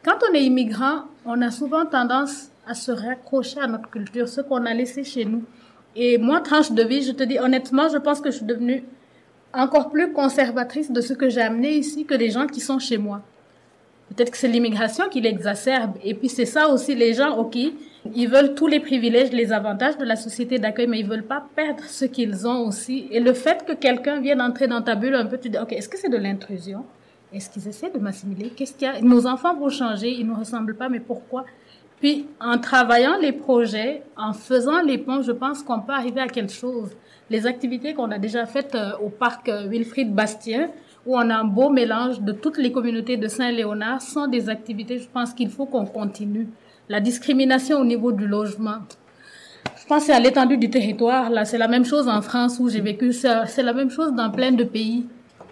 Quand 0.04 0.18
on 0.30 0.34
est 0.34 0.44
immigrant, 0.44 1.02
on 1.28 1.42
a 1.42 1.50
souvent 1.50 1.84
tendance 1.84 2.48
à 2.66 2.72
se 2.72 2.90
raccrocher 2.90 3.60
à 3.60 3.66
notre 3.66 3.90
culture, 3.90 4.26
ce 4.26 4.40
qu'on 4.40 4.64
a 4.64 4.72
laissé 4.72 5.04
chez 5.04 5.26
nous. 5.26 5.44
Et 5.94 6.16
moi, 6.16 6.40
tranche 6.40 6.72
de 6.72 6.82
vie, 6.82 7.02
je 7.02 7.12
te 7.12 7.22
dis 7.22 7.38
honnêtement, 7.38 7.88
je 7.90 7.98
pense 7.98 8.22
que 8.22 8.30
je 8.30 8.36
suis 8.36 8.46
devenue 8.46 8.82
encore 9.52 9.90
plus 9.90 10.12
conservatrice 10.12 10.90
de 10.90 11.02
ce 11.02 11.12
que 11.12 11.28
j'ai 11.28 11.42
amené 11.42 11.76
ici 11.76 12.06
que 12.06 12.14
les 12.14 12.30
gens 12.30 12.46
qui 12.46 12.60
sont 12.60 12.78
chez 12.78 12.96
moi. 12.96 13.20
Peut-être 14.08 14.30
que 14.30 14.38
c'est 14.38 14.48
l'immigration 14.48 15.04
qui 15.10 15.20
l'exacerbe. 15.20 15.98
Et 16.02 16.14
puis 16.14 16.30
c'est 16.30 16.46
ça 16.46 16.70
aussi, 16.70 16.94
les 16.94 17.12
gens, 17.12 17.36
ok, 17.36 17.56
ils 18.14 18.28
veulent 18.28 18.54
tous 18.54 18.66
les 18.66 18.80
privilèges, 18.80 19.30
les 19.30 19.52
avantages 19.52 19.98
de 19.98 20.04
la 20.04 20.16
société 20.16 20.58
d'accueil, 20.58 20.86
mais 20.86 21.00
ils 21.00 21.06
veulent 21.06 21.26
pas 21.26 21.44
perdre 21.54 21.84
ce 21.84 22.06
qu'ils 22.06 22.46
ont 22.46 22.66
aussi. 22.66 23.06
Et 23.10 23.20
le 23.20 23.34
fait 23.34 23.66
que 23.66 23.74
quelqu'un 23.74 24.18
vienne 24.20 24.40
entrer 24.40 24.66
dans 24.66 24.80
ta 24.80 24.94
bulle 24.94 25.14
un 25.14 25.26
peu, 25.26 25.36
tu 25.36 25.50
dis, 25.50 25.58
ok, 25.58 25.74
est-ce 25.74 25.90
que 25.90 25.98
c'est 25.98 26.08
de 26.08 26.16
l'intrusion? 26.16 26.86
Est-ce 27.32 27.50
qu'ils 27.50 27.68
essaient 27.68 27.90
de 27.90 27.98
m'assimiler? 27.98 28.50
Qu'est-ce 28.50 28.74
qu'il 28.74 28.88
y 28.88 28.90
a? 28.90 29.00
Nos 29.00 29.26
enfants 29.26 29.54
vont 29.54 29.68
changer, 29.68 30.10
ils 30.10 30.26
ne 30.26 30.32
nous 30.32 30.38
ressemblent 30.38 30.76
pas, 30.76 30.88
mais 30.88 31.00
pourquoi? 31.00 31.44
Puis, 32.00 32.26
en 32.40 32.58
travaillant 32.58 33.18
les 33.20 33.32
projets, 33.32 34.02
en 34.16 34.32
faisant 34.32 34.80
les 34.80 34.98
ponts, 34.98 35.20
je 35.20 35.32
pense 35.32 35.62
qu'on 35.62 35.80
peut 35.80 35.92
arriver 35.92 36.20
à 36.20 36.28
quelque 36.28 36.52
chose. 36.52 36.90
Les 37.28 37.46
activités 37.46 37.92
qu'on 37.92 38.10
a 38.10 38.18
déjà 38.18 38.46
faites 38.46 38.74
euh, 38.74 38.92
au 39.02 39.08
parc 39.10 39.48
euh, 39.48 39.66
Wilfrid 39.68 40.14
Bastien, 40.14 40.70
où 41.04 41.16
on 41.16 41.30
a 41.30 41.36
un 41.36 41.44
beau 41.44 41.70
mélange 41.70 42.20
de 42.20 42.32
toutes 42.32 42.56
les 42.58 42.72
communautés 42.72 43.16
de 43.16 43.26
Saint-Léonard, 43.26 44.00
sont 44.00 44.28
des 44.28 44.48
activités, 44.48 44.98
je 44.98 45.08
pense 45.08 45.34
qu'il 45.34 45.50
faut 45.50 45.66
qu'on 45.66 45.86
continue. 45.86 46.48
La 46.88 47.00
discrimination 47.00 47.78
au 47.78 47.84
niveau 47.84 48.12
du 48.12 48.26
logement, 48.26 48.78
je 49.76 49.86
pense 49.86 50.08
à 50.08 50.20
l'étendue 50.20 50.56
du 50.56 50.70
territoire. 50.70 51.30
Là, 51.30 51.44
c'est 51.44 51.58
la 51.58 51.68
même 51.68 51.84
chose 51.84 52.08
en 52.08 52.22
France 52.22 52.58
où 52.60 52.68
j'ai 52.68 52.80
vécu. 52.80 53.12
C'est 53.12 53.62
la 53.62 53.72
même 53.72 53.90
chose 53.90 54.12
dans 54.12 54.30
plein 54.30 54.52
de 54.52 54.64
pays. 54.64 55.06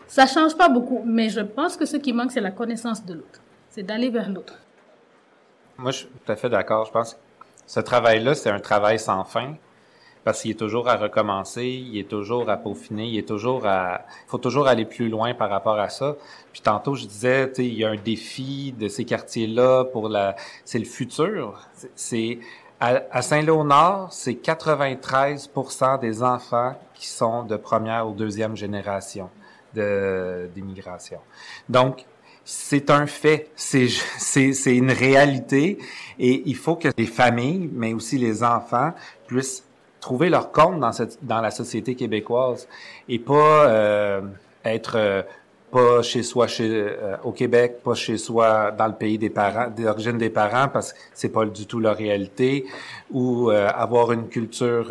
Ça 0.09 0.27
change 0.27 0.57
pas 0.57 0.69
beaucoup, 0.69 1.03
mais 1.05 1.29
je 1.29 1.41
pense 1.41 1.77
que 1.77 1.85
ce 1.85 1.97
qui 1.97 2.13
manque, 2.13 2.33
c'est 2.33 2.41
la 2.41 2.53
connaissance 2.53 3.05
de 3.05 3.15
l'autre. 3.15 3.41
C'est 3.71 3.83
d'aller 3.83 4.11
vers 4.11 4.31
l'autre. 4.31 4.59
Moi, 5.79 5.91
je 5.91 5.99
suis 5.99 6.07
tout 6.07 6.33
à 6.33 6.37
fait 6.37 6.49
d'accord. 6.49 6.87
Je 6.87 6.93
pense 6.93 7.15
que 7.15 7.19
ce 7.67 7.81
travail-là, 7.81 8.35
c'est 8.35 8.51
un 8.51 8.61
travail 8.61 8.99
sans 8.99 9.25
fin 9.25 9.55
parce 10.27 10.43
qu'il 10.43 10.51
est 10.51 10.55
toujours 10.55 10.89
à 10.89 10.97
recommencer, 10.97 11.65
il 11.65 11.97
est 11.99 12.09
toujours 12.09 12.51
à 12.51 12.57
peaufiner, 12.57 13.07
il 13.07 13.17
est 13.17 13.29
toujours 13.29 13.65
à, 13.65 14.01
il 14.27 14.31
faut 14.31 14.39
toujours 14.39 14.67
aller 14.67 14.85
plus 14.85 15.09
loin 15.09 15.35
par 15.35 15.49
rapport 15.49 15.79
à 15.79 15.89
ça. 15.89 16.17
Puis 16.53 16.63
tantôt, 16.63 16.97
je 16.97 17.07
disais, 17.07 17.49
tu 17.49 17.55
sais, 17.55 17.67
il 17.67 17.75
y 17.75 17.85
a 17.85 17.91
un 17.91 17.97
défi 17.97 18.75
de 18.77 18.89
ces 18.89 19.05
quartiers-là 19.05 19.85
pour 19.85 20.09
la, 20.09 20.35
c'est 20.65 20.81
le 20.81 20.85
futur. 20.85 21.61
C'est, 21.95 22.41
à, 22.81 23.23
Saint-Léonard, 23.23 24.13
c'est 24.13 24.33
93% 24.33 26.01
des 26.01 26.25
enfants 26.25 26.75
qui 26.95 27.07
sont 27.07 27.45
de 27.45 27.57
première 27.57 28.09
ou 28.09 28.13
deuxième 28.13 28.57
génération 28.57 29.31
d'immigration. 30.55 31.19
Donc, 31.69 32.05
c'est 32.45 32.91
un 32.91 33.07
fait, 33.07 33.51
c'est 33.57 33.89
une 34.67 34.93
réalité 34.93 35.79
et 36.19 36.43
il 36.47 36.55
faut 36.55 36.77
que 36.77 36.89
les 36.97 37.07
familles, 37.07 37.69
mais 37.73 37.93
aussi 37.93 38.19
les 38.19 38.45
enfants, 38.45 38.93
puissent 39.27 39.65
trouver 40.01 40.31
leur 40.31 40.53
compte 40.53 40.79
dans 40.79 40.93
cette 40.93 41.19
dans 41.23 41.41
la 41.41 41.51
société 41.51 41.97
québécoise 41.97 42.69
et 43.09 43.19
pas 43.19 43.67
euh, 43.67 44.21
être 44.65 44.95
euh, 44.97 45.23
pas 45.71 46.03
chez 46.03 46.23
soi 46.23 46.47
chez 46.47 46.71
euh, 46.71 47.17
au 47.25 47.33
Québec, 47.33 47.79
pas 47.83 47.95
chez 47.95 48.19
soi 48.19 48.71
dans 48.71 48.87
le 48.87 48.95
pays 48.95 49.19
des 49.19 49.31
parents, 49.31 49.69
d'origine 49.69 50.19
des 50.19 50.31
parents 50.31 50.69
parce 50.69 50.93
que 50.93 50.99
c'est 51.13 51.29
pas 51.29 51.45
du 51.45 51.67
tout 51.67 51.81
leur 51.81 51.97
réalité 51.97 52.67
ou 53.11 53.51
avoir 53.51 54.13
une 54.13 54.29
culture 54.29 54.91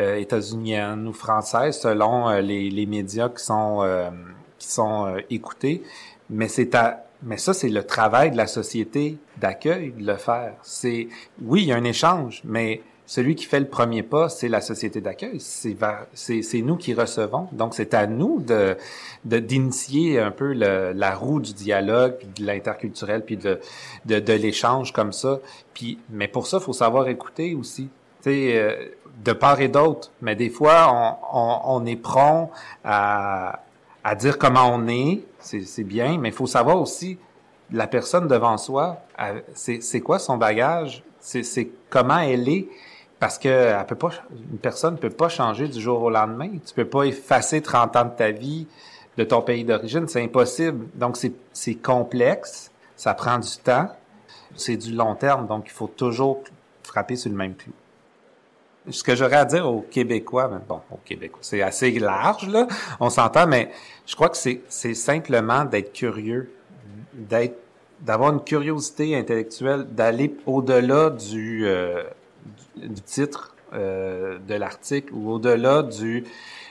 euh, 0.00 0.16
états-unienne 0.16 1.06
ou 1.06 1.12
française 1.12 1.78
selon 1.78 2.30
euh, 2.30 2.40
les, 2.40 2.70
les, 2.70 2.86
médias 2.86 3.28
qui 3.28 3.44
sont 3.44 3.80
euh, 3.82 4.08
qui 4.58 4.66
sont 4.66 5.16
écoutés. 5.28 5.82
Mais 6.30 6.48
c'est 6.48 6.74
à 6.74 7.04
mais 7.22 7.36
ça, 7.36 7.52
c'est 7.52 7.68
le 7.68 7.84
travail 7.84 8.30
de 8.30 8.38
la 8.38 8.46
société 8.46 9.18
d'accueil 9.36 9.92
de 9.92 10.06
le 10.06 10.16
faire. 10.16 10.54
C'est 10.62 11.08
oui, 11.42 11.62
il 11.62 11.68
y 11.68 11.72
a 11.72 11.76
un 11.76 11.84
échange, 11.84 12.40
mais 12.42 12.80
celui 13.12 13.34
qui 13.34 13.44
fait 13.44 13.60
le 13.60 13.68
premier 13.68 14.02
pas, 14.02 14.30
c'est 14.30 14.48
la 14.48 14.62
société 14.62 15.02
d'accueil. 15.02 15.38
C'est 15.38 16.62
nous 16.62 16.76
qui 16.76 16.94
recevons. 16.94 17.46
Donc, 17.52 17.74
c'est 17.74 17.92
à 17.92 18.06
nous 18.06 18.40
de 18.40 18.78
d'initier 19.26 20.18
un 20.18 20.30
peu 20.30 20.54
la 20.54 21.14
roue 21.14 21.38
du 21.38 21.52
dialogue, 21.52 22.14
puis 22.18 22.28
de 22.28 22.46
l'interculturel, 22.46 23.22
puis 23.22 23.36
de 23.36 23.60
de, 24.06 24.32
l'échange 24.32 24.94
comme 24.94 25.12
ça. 25.12 25.40
Puis, 25.74 25.98
mais 26.08 26.26
pour 26.26 26.46
ça, 26.46 26.56
il 26.58 26.64
faut 26.64 26.72
savoir 26.72 27.06
écouter 27.08 27.54
aussi. 27.54 27.90
Sais, 28.22 28.94
de 29.22 29.32
part 29.34 29.60
et 29.60 29.68
d'autre. 29.68 30.10
Mais 30.22 30.34
des 30.34 30.48
fois, 30.48 31.20
on, 31.34 31.84
est 31.84 31.96
prompt 31.96 32.50
à, 32.82 33.60
dire 34.18 34.38
comment 34.38 34.72
on 34.72 34.88
est, 34.88 35.20
c'est 35.38 35.84
bien, 35.84 36.16
mais 36.16 36.30
il 36.30 36.34
faut 36.34 36.46
savoir 36.46 36.80
aussi 36.80 37.18
la 37.72 37.86
personne 37.86 38.26
devant 38.26 38.56
soi, 38.56 39.02
c'est 39.52 40.00
quoi 40.00 40.18
son 40.18 40.38
bagage, 40.38 41.04
c'est 41.20 41.68
comment 41.90 42.18
elle 42.18 42.48
est, 42.48 42.68
parce 43.22 43.38
que 43.38 43.48
elle 43.48 43.86
peut 43.86 43.94
pas, 43.94 44.10
une 44.50 44.58
personne 44.58 44.94
ne 44.94 44.98
peut 44.98 45.08
pas 45.08 45.28
changer 45.28 45.68
du 45.68 45.80
jour 45.80 46.02
au 46.02 46.10
lendemain. 46.10 46.48
Tu 46.66 46.74
peux 46.74 46.88
pas 46.88 47.04
effacer 47.04 47.62
30 47.62 47.94
ans 47.94 48.04
de 48.06 48.16
ta 48.16 48.32
vie 48.32 48.66
de 49.16 49.22
ton 49.22 49.42
pays 49.42 49.62
d'origine, 49.62 50.08
c'est 50.08 50.24
impossible. 50.24 50.88
Donc 50.96 51.16
c'est 51.52 51.74
complexe, 51.76 52.72
ça 52.96 53.14
prend 53.14 53.38
du 53.38 53.56
temps, 53.62 53.88
c'est 54.56 54.76
du 54.76 54.92
long 54.92 55.14
terme, 55.14 55.46
donc 55.46 55.66
il 55.66 55.70
faut 55.70 55.86
toujours 55.86 56.42
frapper 56.82 57.14
sur 57.14 57.30
le 57.30 57.36
même 57.36 57.54
clou. 57.54 57.72
Ce 58.90 59.04
que 59.04 59.14
j'aurais 59.14 59.36
à 59.36 59.44
dire 59.44 59.70
aux 59.70 59.82
Québécois, 59.82 60.48
ben 60.48 60.60
bon, 60.68 60.80
aux 60.90 61.00
Québécois, 61.04 61.42
c'est 61.42 61.62
assez 61.62 61.92
large, 62.00 62.48
là, 62.48 62.66
on 62.98 63.08
s'entend, 63.08 63.46
mais 63.46 63.70
je 64.04 64.16
crois 64.16 64.30
que 64.30 64.36
c'est, 64.36 64.62
c'est 64.68 64.94
simplement 64.94 65.64
d'être 65.64 65.92
curieux, 65.92 66.52
d'être, 67.14 67.56
d'avoir 68.00 68.32
une 68.32 68.42
curiosité 68.42 69.16
intellectuelle, 69.16 69.84
d'aller 69.84 70.34
au-delà 70.44 71.10
du, 71.10 71.66
euh, 71.66 72.02
du, 72.76 73.00
titre 73.02 73.54
euh, 73.72 74.38
de 74.38 74.54
l'article 74.54 75.12
ou 75.14 75.32
au-delà 75.32 75.82
du 75.82 76.24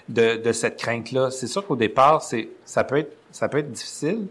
de, 0.09 0.37
de 0.37 0.51
cette 0.51 0.77
crainte-là. 0.77 1.31
C'est 1.31 1.47
sûr 1.47 1.65
qu'au 1.65 1.75
départ, 1.75 2.21
c'est 2.21 2.49
ça 2.65 2.83
peut 2.83 2.97
être 2.97 3.15
ça 3.31 3.47
peut 3.47 3.59
être 3.59 3.71
difficile, 3.71 4.27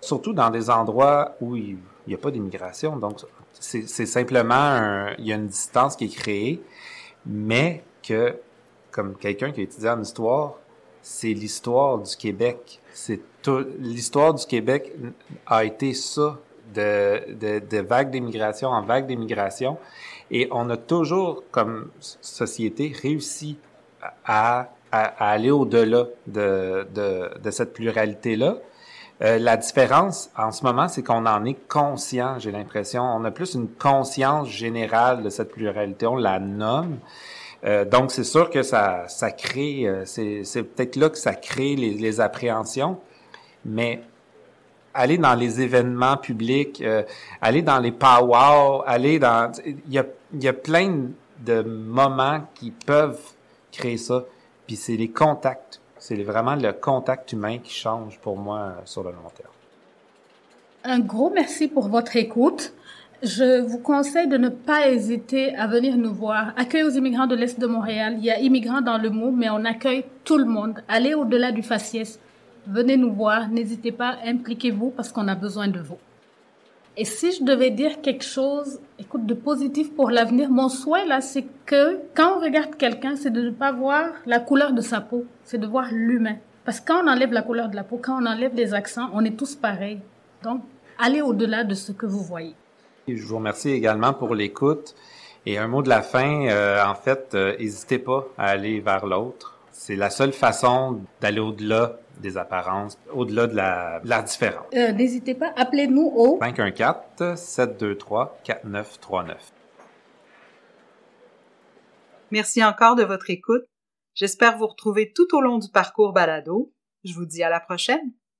surtout 0.00 0.32
dans 0.32 0.50
des 0.50 0.68
endroits 0.68 1.36
où 1.40 1.56
il 1.56 1.78
n'y 2.08 2.14
a 2.14 2.18
pas 2.18 2.30
d'immigration. 2.30 2.96
Donc, 2.96 3.20
c'est, 3.52 4.06
simplement 4.06 4.54
un, 4.54 5.14
il 5.18 5.26
y 5.26 5.32
a 5.32 5.36
une 5.36 5.46
distance 5.46 5.94
qui 5.94 6.06
est 6.06 6.16
créée 6.16 6.62
mais 7.24 7.84
que, 8.02 8.34
comme 8.90 9.16
quelqu'un 9.16 9.52
qui 9.52 9.60
a 9.60 9.62
étudié 9.62 9.90
en 9.90 10.00
histoire, 10.00 10.54
c'est 11.02 11.32
l'histoire 11.32 11.98
du 11.98 12.16
Québec. 12.16 12.80
C'est 12.92 13.20
l'histoire 13.78 14.34
du 14.34 14.44
Québec 14.46 14.92
a 15.46 15.64
été 15.64 15.94
ça, 15.94 16.38
de, 16.74 17.34
de, 17.34 17.58
de 17.58 17.78
vague 17.78 18.10
d'immigration 18.10 18.70
en 18.70 18.82
vague 18.82 19.06
d'immigration. 19.06 19.78
Et 20.30 20.48
on 20.50 20.70
a 20.70 20.76
toujours, 20.76 21.42
comme 21.50 21.90
société, 21.98 22.92
réussi 23.00 23.58
à, 24.24 24.70
à, 24.90 25.30
aller 25.30 25.50
au-delà 25.50 26.06
de, 26.26 26.86
de, 26.94 27.30
de, 27.38 27.50
cette 27.50 27.74
pluralité-là. 27.74 28.56
Euh, 29.22 29.38
la 29.38 29.56
différence 29.56 30.30
en 30.36 30.50
ce 30.50 30.64
moment, 30.64 30.88
c'est 30.88 31.02
qu'on 31.02 31.26
en 31.26 31.44
est 31.44 31.68
conscient, 31.68 32.38
j'ai 32.38 32.50
l'impression. 32.50 33.02
On 33.02 33.24
a 33.24 33.30
plus 33.30 33.54
une 33.54 33.68
conscience 33.68 34.48
générale 34.48 35.22
de 35.22 35.30
cette 35.30 35.52
pluralité, 35.52 36.06
on 36.06 36.16
la 36.16 36.40
nomme. 36.40 36.98
Euh, 37.64 37.84
donc, 37.84 38.10
c'est 38.10 38.24
sûr 38.24 38.50
que 38.50 38.62
ça, 38.62 39.04
ça 39.08 39.30
crée, 39.30 39.86
euh, 39.86 40.04
c'est 40.04 40.62
peut-être 40.62 40.96
là 40.96 41.10
que 41.10 41.18
ça 41.18 41.34
crée 41.34 41.76
les, 41.76 41.92
les, 41.92 42.20
appréhensions, 42.20 42.98
mais 43.64 44.02
aller 44.94 45.18
dans 45.18 45.34
les 45.34 45.60
événements 45.60 46.16
publics, 46.16 46.80
euh, 46.82 47.02
aller 47.40 47.62
dans 47.62 47.78
les 47.78 47.92
powwows, 47.92 48.82
aller 48.86 49.18
dans... 49.18 49.52
Il 49.64 49.92
y 49.92 49.98
a, 49.98 50.04
il 50.32 50.42
y 50.42 50.48
a 50.48 50.52
plein 50.52 51.08
de 51.40 51.62
moments 51.62 52.42
qui 52.54 52.70
peuvent 52.70 53.20
créer 53.70 53.96
ça, 53.96 54.24
puis 54.66 54.76
c'est 54.76 54.96
les 54.96 55.08
contacts. 55.08 55.80
C'est 55.98 56.22
vraiment 56.22 56.56
le 56.56 56.72
contact 56.72 57.32
humain 57.32 57.58
qui 57.58 57.72
change 57.72 58.18
pour 58.18 58.36
moi 58.36 58.74
sur 58.84 59.02
le 59.02 59.10
long 59.10 59.30
terme. 59.34 59.50
Un 60.84 60.98
gros 60.98 61.30
merci 61.30 61.68
pour 61.68 61.88
votre 61.88 62.16
écoute. 62.16 62.74
Je 63.22 63.60
vous 63.60 63.78
conseille 63.78 64.26
de 64.26 64.36
ne 64.36 64.48
pas 64.48 64.88
hésiter 64.88 65.54
à 65.54 65.68
venir 65.68 65.96
nous 65.96 66.12
voir. 66.12 66.52
Accueil 66.56 66.82
aux 66.82 66.90
immigrants 66.90 67.28
de 67.28 67.36
l'Est 67.36 67.60
de 67.60 67.66
Montréal. 67.68 68.16
Il 68.18 68.24
y 68.24 68.30
a 68.32 68.40
immigrants 68.40 68.80
dans 68.80 68.98
le 68.98 69.10
mot, 69.10 69.30
mais 69.30 69.48
on 69.48 69.64
accueille 69.64 70.04
tout 70.24 70.38
le 70.38 70.44
monde. 70.44 70.82
Allez 70.88 71.14
au-delà 71.14 71.52
du 71.52 71.62
faciès. 71.62 72.18
Venez 72.66 72.96
nous 72.96 73.12
voir. 73.12 73.48
N'hésitez 73.48 73.92
pas, 73.92 74.16
impliquez-vous 74.24 74.90
parce 74.90 75.10
qu'on 75.10 75.28
a 75.28 75.34
besoin 75.34 75.68
de 75.68 75.80
vous. 75.80 75.98
Et 76.96 77.06
si 77.06 77.32
je 77.32 77.42
devais 77.42 77.70
dire 77.70 78.02
quelque 78.02 78.24
chose, 78.24 78.78
écoute, 78.98 79.24
de 79.24 79.32
positif 79.32 79.94
pour 79.94 80.10
l'avenir, 80.10 80.50
mon 80.50 80.68
souhait 80.68 81.06
là, 81.06 81.22
c'est 81.22 81.46
que 81.64 81.98
quand 82.14 82.36
on 82.36 82.40
regarde 82.40 82.76
quelqu'un, 82.76 83.16
c'est 83.16 83.30
de 83.30 83.40
ne 83.40 83.50
pas 83.50 83.72
voir 83.72 84.10
la 84.26 84.40
couleur 84.40 84.74
de 84.74 84.82
sa 84.82 85.00
peau, 85.00 85.24
c'est 85.42 85.56
de 85.56 85.66
voir 85.66 85.86
l'humain. 85.90 86.36
Parce 86.66 86.80
que 86.80 86.92
quand 86.92 87.02
on 87.02 87.08
enlève 87.08 87.32
la 87.32 87.40
couleur 87.40 87.70
de 87.70 87.76
la 87.76 87.82
peau, 87.82 87.98
quand 88.00 88.22
on 88.22 88.26
enlève 88.26 88.54
les 88.54 88.74
accents, 88.74 89.08
on 89.14 89.24
est 89.24 89.36
tous 89.36 89.56
pareils. 89.56 90.00
Donc, 90.44 90.62
allez 90.98 91.22
au-delà 91.22 91.64
de 91.64 91.74
ce 91.74 91.92
que 91.92 92.04
vous 92.04 92.22
voyez. 92.22 92.54
Je 93.08 93.24
vous 93.24 93.36
remercie 93.36 93.70
également 93.70 94.12
pour 94.12 94.34
l'écoute. 94.34 94.94
Et 95.46 95.56
un 95.58 95.66
mot 95.68 95.82
de 95.82 95.88
la 95.88 96.02
fin, 96.02 96.46
euh, 96.46 96.84
en 96.84 96.94
fait, 96.94 97.34
n'hésitez 97.34 97.98
pas 97.98 98.26
à 98.36 98.50
aller 98.50 98.80
vers 98.80 99.06
l'autre. 99.06 99.58
C'est 99.72 99.96
la 99.96 100.10
seule 100.10 100.32
façon 100.32 101.00
d'aller 101.20 101.40
au-delà 101.40 101.98
des 102.20 102.36
apparences, 102.36 102.98
au-delà 103.12 103.46
de 103.46 103.56
la, 103.56 104.00
la 104.04 104.22
différence. 104.22 104.66
Euh, 104.74 104.92
n'hésitez 104.92 105.34
pas, 105.34 105.52
appelez-nous 105.56 106.12
au 106.14 106.38
514-723-4939. 106.40 109.36
Merci 112.30 112.62
encore 112.64 112.96
de 112.96 113.02
votre 113.02 113.30
écoute. 113.30 113.64
J'espère 114.14 114.58
vous 114.58 114.66
retrouver 114.66 115.12
tout 115.12 115.34
au 115.34 115.40
long 115.40 115.58
du 115.58 115.70
parcours 115.70 116.12
balado. 116.12 116.72
Je 117.04 117.14
vous 117.14 117.26
dis 117.26 117.42
à 117.42 117.50
la 117.50 117.60
prochaine. 117.60 118.12